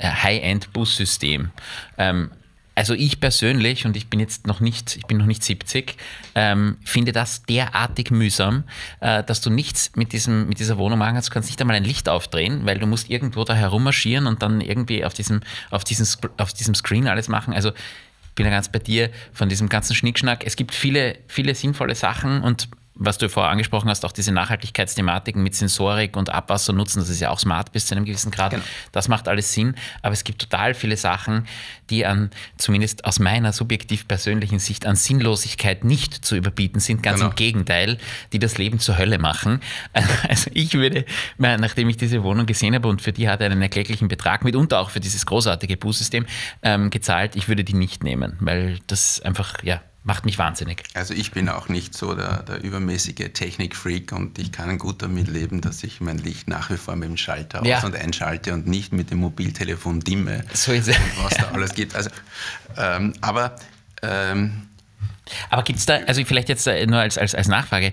[0.00, 1.50] High-End-Bussystem.
[1.98, 2.30] Ähm,
[2.74, 5.96] also ich persönlich, und ich bin jetzt noch nicht, ich bin noch nicht 70,
[6.34, 8.64] ähm, finde das derartig mühsam,
[9.00, 11.28] äh, dass du nichts mit, diesem, mit dieser Wohnung machen kannst.
[11.28, 14.60] Du kannst nicht einmal ein Licht aufdrehen, weil du musst irgendwo da herummarschieren und dann
[14.60, 16.06] irgendwie auf diesem, auf diesem,
[16.38, 17.52] auf diesem Screen alles machen.
[17.52, 20.46] Also ich bin ja ganz bei dir von diesem ganzen Schnickschnack.
[20.46, 25.42] Es gibt viele, viele sinnvolle Sachen und was du vorher angesprochen hast, auch diese Nachhaltigkeitsthematiken
[25.42, 28.50] mit Sensorik und Abwasser nutzen, das ist ja auch smart bis zu einem gewissen Grad.
[28.50, 28.64] Genau.
[28.92, 29.74] Das macht alles Sinn.
[30.02, 31.46] Aber es gibt total viele Sachen,
[31.90, 37.02] die an, zumindest aus meiner subjektiv persönlichen Sicht, an Sinnlosigkeit nicht zu überbieten sind.
[37.02, 37.30] Ganz genau.
[37.30, 37.98] im Gegenteil,
[38.32, 39.60] die das Leben zur Hölle machen.
[40.28, 41.04] Also ich würde,
[41.38, 44.80] nachdem ich diese Wohnung gesehen habe und für die hat er einen erkläglichen Betrag, mitunter
[44.80, 46.26] auch für dieses großartige Bussystem,
[46.62, 50.82] ähm, gezahlt, ich würde die nicht nehmen, weil das einfach, ja, macht mich wahnsinnig.
[50.94, 55.28] Also ich bin auch nicht so der, der übermäßige Technikfreak und ich kann gut damit
[55.28, 57.78] leben, dass ich mein Licht nach wie vor mit dem Schalter ja.
[57.78, 60.44] aus- und einschalte und nicht mit dem Mobiltelefon dimme.
[60.52, 60.96] So ist es.
[61.22, 61.94] Was da alles gibt.
[61.94, 62.10] Also,
[62.76, 63.56] ähm, aber
[64.02, 64.68] ähm,
[65.50, 67.92] aber gibt es da, also vielleicht jetzt äh, nur als, als, als Nachfrage,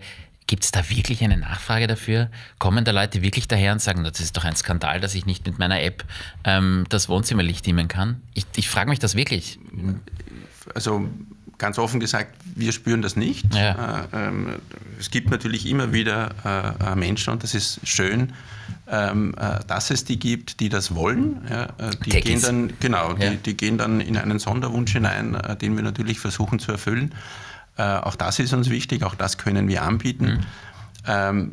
[0.49, 2.31] Gibt es da wirklich eine Nachfrage dafür?
[2.57, 5.45] Kommen da Leute wirklich daher und sagen, das ist doch ein Skandal, dass ich nicht
[5.45, 6.03] mit meiner App
[6.43, 8.23] ähm, das Wohnzimmerlicht dimmen kann?
[8.33, 9.59] Ich, ich frage mich das wirklich.
[10.73, 11.07] Also
[11.59, 13.53] ganz offen gesagt, wir spüren das nicht.
[13.53, 14.07] Ja.
[14.11, 14.55] Äh, ähm,
[14.99, 18.33] es gibt natürlich immer wieder äh, äh, Menschen, und das ist schön,
[18.87, 19.35] ähm,
[19.67, 21.41] dass es die gibt, die das wollen.
[22.05, 26.19] Die gehen dann, genau, die, die, gehen dann in einen Sonderwunsch hinein, den wir natürlich
[26.19, 27.13] versuchen zu erfüllen.
[27.75, 30.25] Auch das ist uns wichtig, auch das können wir anbieten.
[30.25, 30.39] Mhm.
[31.07, 31.51] Ähm,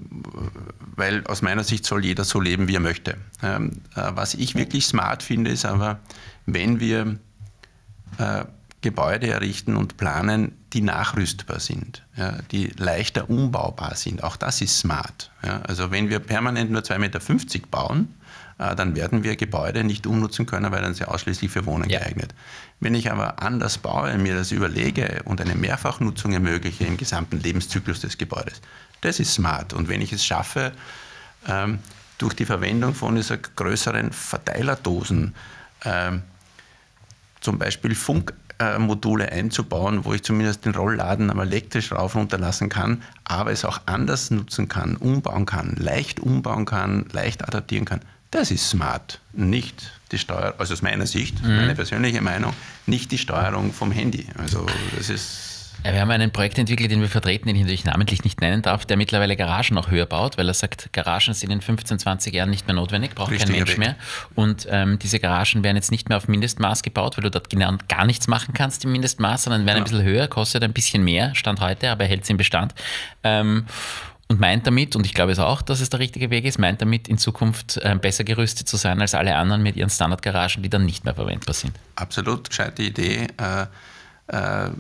[0.97, 3.17] weil aus meiner Sicht soll jeder so leben, wie er möchte.
[3.95, 6.01] was ich wirklich smart finde, ist aber,
[6.47, 7.19] wenn wir
[8.87, 14.23] Gebäude errichten und planen, die nachrüstbar sind, ja, die leichter umbaubar sind.
[14.23, 15.33] Auch das ist smart.
[15.43, 15.61] Ja.
[15.63, 18.15] Also wenn wir permanent nur 2,50 Meter bauen,
[18.59, 21.99] äh, dann werden wir Gebäude nicht umnutzen können, weil dann sie ausschließlich für Wohnen ja.
[21.99, 22.33] geeignet.
[22.79, 28.03] Wenn ich aber anders baue, mir das überlege und eine Mehrfachnutzung ermögliche im gesamten Lebenszyklus
[28.03, 28.61] des Gebäudes,
[29.01, 29.73] das ist smart.
[29.73, 30.71] Und wenn ich es schaffe,
[31.49, 31.81] ähm,
[32.19, 35.35] durch die Verwendung von dieser größeren Verteilerdosen,
[35.85, 36.23] ähm,
[37.41, 38.33] zum Beispiel Funk
[38.79, 43.81] Module einzubauen, wo ich zumindest den Rollladen am elektrisch rauf runterlassen kann, aber es auch
[43.87, 48.01] anders nutzen kann, umbauen kann, leicht umbauen kann, leicht adaptieren kann.
[48.31, 51.57] Das ist smart, nicht die Steuerung, also aus meiner Sicht, mhm.
[51.57, 52.55] meine persönliche Meinung,
[52.87, 54.27] nicht die Steuerung vom Handy.
[54.39, 58.25] Also das ist ja, wir haben einen Projektentwickler, den wir vertreten, den ich natürlich namentlich
[58.25, 61.61] nicht nennen darf, der mittlerweile Garagen noch höher baut, weil er sagt, Garagen sind in
[61.61, 63.79] 15, 20 Jahren nicht mehr notwendig, braucht Richtig kein Mensch weg.
[63.79, 63.97] mehr.
[64.35, 67.73] Und ähm, diese Garagen werden jetzt nicht mehr auf Mindestmaß gebaut, weil du dort genau
[67.89, 69.99] gar nichts machen kannst im Mindestmaß, sondern werden genau.
[69.99, 72.75] ein bisschen höher, kostet ein bisschen mehr, Stand heute, aber hält es im Bestand.
[73.23, 73.67] Ähm,
[74.29, 76.83] und meint damit, und ich glaube es auch, dass es der richtige Weg ist, meint
[76.83, 80.69] damit in Zukunft äh, besser gerüstet zu sein als alle anderen mit ihren Standardgaragen, die
[80.69, 81.75] dann nicht mehr verwendbar sind.
[81.95, 83.29] Absolut, gescheite Idee.
[83.37, 83.67] Äh
[84.29, 84.71] äh,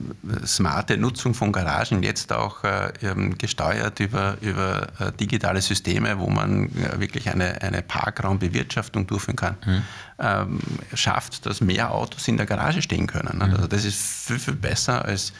[0.44, 2.92] smarte Nutzung von Garagen jetzt auch äh,
[3.38, 9.56] gesteuert über, über äh, digitale Systeme, wo man äh, wirklich eine, eine Parkraumbewirtschaftung durchführen kann,
[9.64, 9.82] mhm.
[10.18, 10.58] ähm,
[10.94, 13.36] schafft, dass mehr Autos in der Garage stehen können.
[13.36, 13.42] Mhm.
[13.42, 15.32] Also das ist viel, viel besser als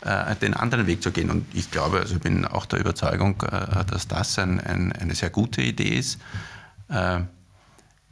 [0.00, 1.28] äh, den anderen Weg zu gehen.
[1.28, 3.44] Und ich glaube, also ich bin auch der Überzeugung,
[3.86, 6.18] dass das ein, ein, eine sehr gute Idee ist.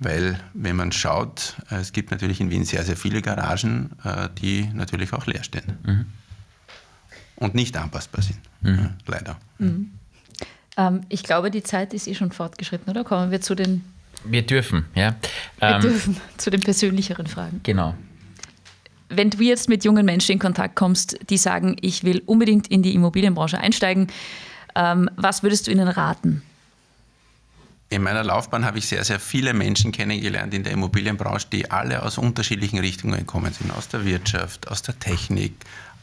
[0.00, 4.68] Weil, wenn man schaut, es gibt natürlich in Wien sehr, sehr viele Garagen, äh, die
[4.72, 5.78] natürlich auch leer stehen.
[5.84, 6.06] Mhm.
[7.36, 8.38] Und nicht anpassbar sind.
[8.60, 8.90] Mhm.
[9.06, 9.36] Leider.
[9.58, 9.92] Mhm.
[10.76, 13.04] Ähm, ich glaube, die Zeit ist eh schon fortgeschritten, oder?
[13.04, 13.84] Kommen wir zu den.
[14.24, 15.16] Wir dürfen, ja.
[15.58, 17.60] Wir ähm, dürfen zu den persönlicheren Fragen.
[17.64, 17.94] Genau.
[19.08, 22.82] Wenn du jetzt mit jungen Menschen in Kontakt kommst, die sagen, ich will unbedingt in
[22.82, 24.08] die Immobilienbranche einsteigen,
[24.74, 26.42] ähm, was würdest du ihnen raten?
[27.90, 32.02] In meiner Laufbahn habe ich sehr, sehr viele Menschen kennengelernt in der Immobilienbranche, die alle
[32.02, 33.70] aus unterschiedlichen Richtungen kommen sind.
[33.70, 35.54] Aus der Wirtschaft, aus der Technik,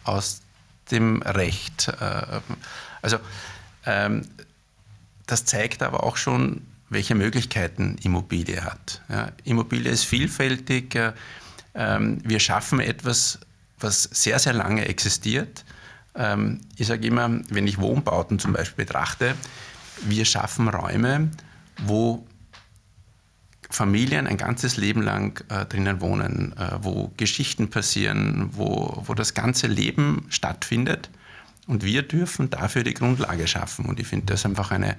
[0.03, 0.41] aus
[0.89, 1.89] dem Recht.
[1.99, 2.39] Äh,
[3.01, 3.17] also
[3.85, 4.27] ähm,
[5.27, 9.01] das zeigt aber auch schon, welche Möglichkeiten Immobilie hat.
[9.43, 10.95] Immobilie ist vielfältig.
[10.95, 11.13] Äh,
[11.73, 13.39] ähm, wir schaffen etwas,
[13.79, 15.65] was sehr, sehr lange existiert.
[16.15, 19.35] Ähm, ich sage immer, wenn ich Wohnbauten zum Beispiel betrachte,
[20.01, 21.29] wir schaffen Räume,
[21.83, 22.25] wo
[23.69, 29.33] Familien ein ganzes Leben lang äh, drinnen wohnen, äh, wo Geschichten passieren, wo, wo das
[29.33, 31.09] ganze Leben stattfindet.
[31.67, 33.85] Und wir dürfen dafür die Grundlage schaffen.
[33.85, 34.95] Und ich finde das einfach eine,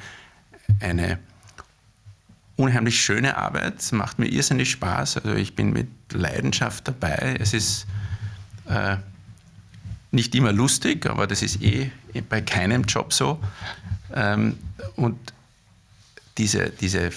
[0.81, 1.19] eine
[2.57, 3.79] unheimlich schöne Arbeit.
[3.79, 5.19] Es macht mir irrsinnig Spaß.
[5.19, 7.37] Also ich bin mit Leidenschaft dabei.
[7.39, 7.87] Es ist
[8.69, 8.97] äh,
[10.11, 11.91] nicht immer lustig, aber das ist eh
[12.29, 13.41] bei keinem Job so.
[14.13, 14.59] Ähm,
[14.97, 15.19] und
[16.39, 17.11] diese, diese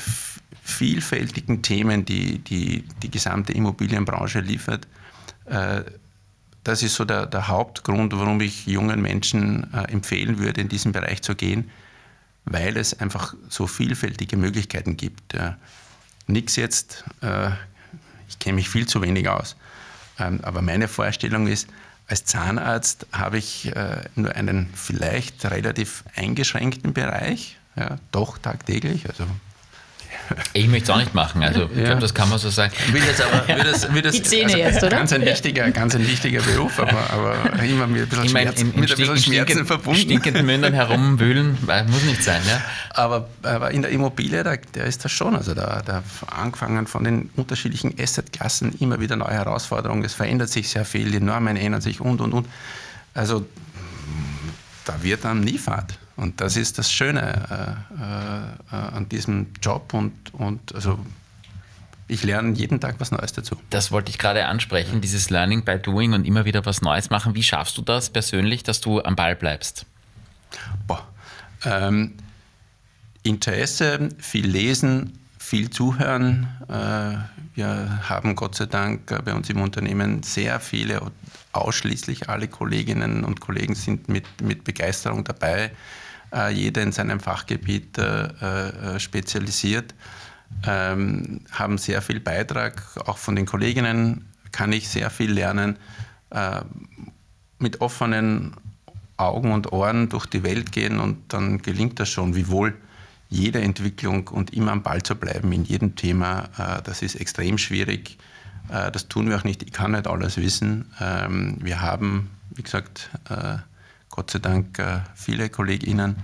[0.64, 4.88] vielfältigen Themen, die, die die gesamte Immobilienbranche liefert,
[5.46, 5.84] äh,
[6.64, 10.92] das ist so der, der, Hauptgrund, warum ich jungen Menschen äh, empfehlen würde, in diesen
[10.92, 11.72] Bereich zu gehen,
[12.46, 15.34] weil es einfach so vielfältige Möglichkeiten gibt.
[15.34, 15.58] Ja.
[16.28, 17.50] Nix jetzt, äh,
[18.28, 19.56] ich kenne mich viel zu wenig aus,
[20.20, 21.70] ähm, aber meine Vorstellung ist,
[22.08, 29.08] als Zahnarzt habe ich äh, nur einen vielleicht relativ eingeschränkten Bereich, ja, doch tagtäglich.
[29.10, 29.26] Also
[30.54, 31.86] ich möchte es auch nicht machen, also ich ja.
[31.86, 32.72] glaube, das kann man so sagen.
[32.92, 34.90] Will das aber, will das, will das, Die Zähne also, jetzt, oder?
[34.90, 38.44] Ganz ein, wichtiger, ganz ein wichtiger Beruf, aber, aber immer mit ein bisschen, ich mein,
[38.44, 40.00] Schmerz, in, in mit ein bisschen Schmerzen verbunden.
[40.02, 41.58] Stinkenden Mündern herumwühlen,
[41.88, 42.42] muss nicht sein.
[42.48, 42.62] Ja?
[42.92, 47.04] Aber, aber in der Immobilie, da, da ist das schon, also da, da angefangen von
[47.04, 51.82] den unterschiedlichen Assetklassen immer wieder neue Herausforderungen, es verändert sich sehr viel, die Normen ändern
[51.82, 52.48] sich und, und, und.
[53.14, 53.46] Also
[54.86, 55.98] da wird dann nie Fahrt.
[56.20, 57.78] Und das ist das Schöne
[58.70, 61.00] äh, äh, an diesem Job und, und also
[62.10, 63.56] ich lerne jeden Tag was Neues dazu.
[63.70, 67.36] Das wollte ich gerade ansprechen, dieses Learning by Doing und immer wieder was Neues machen.
[67.36, 69.86] Wie schaffst du das persönlich, dass du am Ball bleibst?
[70.88, 71.08] Boah,
[71.64, 72.16] ähm,
[73.24, 76.50] Interesse, viel lesen, viel zuhören.
[76.68, 81.02] Äh, wir haben Gott sei Dank bei uns im Unternehmen sehr viele,
[81.54, 85.70] ausschließlich alle Kolleginnen und Kollegen sind mit, mit Begeisterung dabei äh,
[86.52, 88.28] jeder in seinem Fachgebiet äh,
[88.96, 89.96] äh, spezialisiert,
[90.66, 92.84] ähm, haben sehr viel Beitrag.
[93.06, 95.78] Auch von den Kolleginnen kann ich sehr viel lernen.
[97.58, 98.54] mit offenen
[99.18, 102.76] Augen und Ohren durch die Welt gehen und dann gelingt das schon, wiewohl
[103.30, 106.50] jede Entwicklung und immer am Ball zu bleiben in jedem Thema,
[106.84, 108.20] das ist extrem schwierig.
[108.68, 109.64] Das tun wir auch nicht.
[109.64, 110.86] Ich kann nicht alles wissen.
[111.02, 113.10] Ähm, wir haben, wie gesagt,
[114.10, 116.18] Gott sei Dank äh, viele KollegInnen.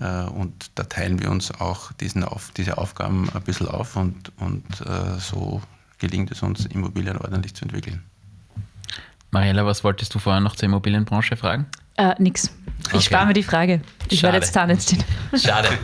[0.00, 4.32] Äh, und da teilen wir uns auch diesen auf, diese Aufgaben ein bisschen auf und,
[4.38, 5.62] und äh, so
[5.98, 8.02] gelingt es uns, Immobilien ordentlich zu entwickeln.
[9.30, 11.66] Mariella, was wolltest du vorher noch zur Immobilienbranche fragen?
[11.98, 12.50] Äh, nix.
[12.88, 13.00] Ich okay.
[13.00, 13.80] spare mir die Frage.
[14.08, 14.34] Ich Schade.
[14.34, 15.02] werde jetzt Zahnärztin.
[15.34, 15.68] Schade.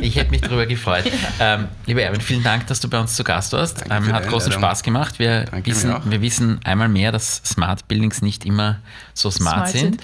[0.00, 1.04] Ich hätte mich darüber gefreut.
[1.40, 3.84] Ähm, lieber Erwin, vielen Dank, dass du bei uns zu Gast warst.
[3.90, 5.18] Ähm, hat großen Spaß gemacht.
[5.18, 8.80] Wir wissen, wir wissen einmal mehr, dass Smart Buildings nicht immer
[9.14, 9.80] so smart, smart sind.
[9.80, 10.02] sind.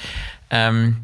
[0.51, 0.96] Ähm,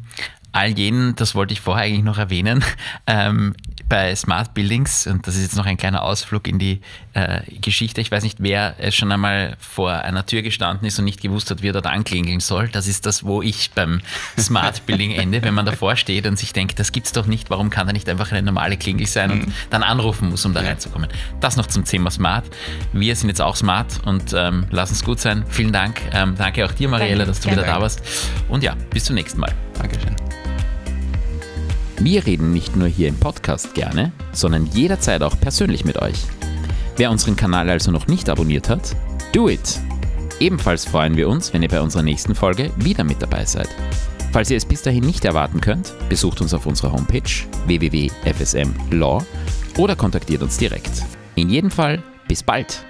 [0.51, 2.63] all jenen, das wollte ich vorher eigentlich noch erwähnen,
[3.07, 3.55] ähm,
[3.89, 6.81] bei Smart Buildings, und das ist jetzt noch ein kleiner Ausflug in die
[7.13, 11.05] äh, Geschichte, ich weiß nicht, wer es schon einmal vor einer Tür gestanden ist und
[11.05, 12.67] nicht gewusst hat, wie er dort anklingeln soll.
[12.67, 14.01] Das ist das, wo ich beim
[14.37, 17.69] Smart Building ende, wenn man davor steht und sich denkt, das gibt's doch nicht, warum
[17.69, 19.53] kann da nicht einfach eine normale Klingel sein und mhm.
[19.69, 21.09] dann anrufen muss, um da reinzukommen.
[21.39, 22.45] Das noch zum Thema Smart.
[22.93, 25.45] Wir sind jetzt auch smart und ähm, lass uns gut sein.
[25.49, 26.01] Vielen Dank.
[26.11, 28.01] Ähm, danke auch dir, Mariella, dass du wieder da warst.
[28.49, 29.53] Und ja, bis zum nächsten Mal.
[29.73, 30.15] Dankeschön.
[31.99, 36.19] Wir reden nicht nur hier im Podcast gerne, sondern jederzeit auch persönlich mit euch.
[36.95, 38.95] Wer unseren Kanal also noch nicht abonniert hat,
[39.33, 39.79] do it!
[40.39, 43.69] Ebenfalls freuen wir uns, wenn ihr bei unserer nächsten Folge wieder mit dabei seid.
[44.31, 47.23] Falls ihr es bis dahin nicht erwarten könnt, besucht uns auf unserer Homepage
[47.65, 49.23] www.fsmlaw
[49.77, 51.03] oder kontaktiert uns direkt.
[51.33, 52.85] In jedem Fall, bis bald!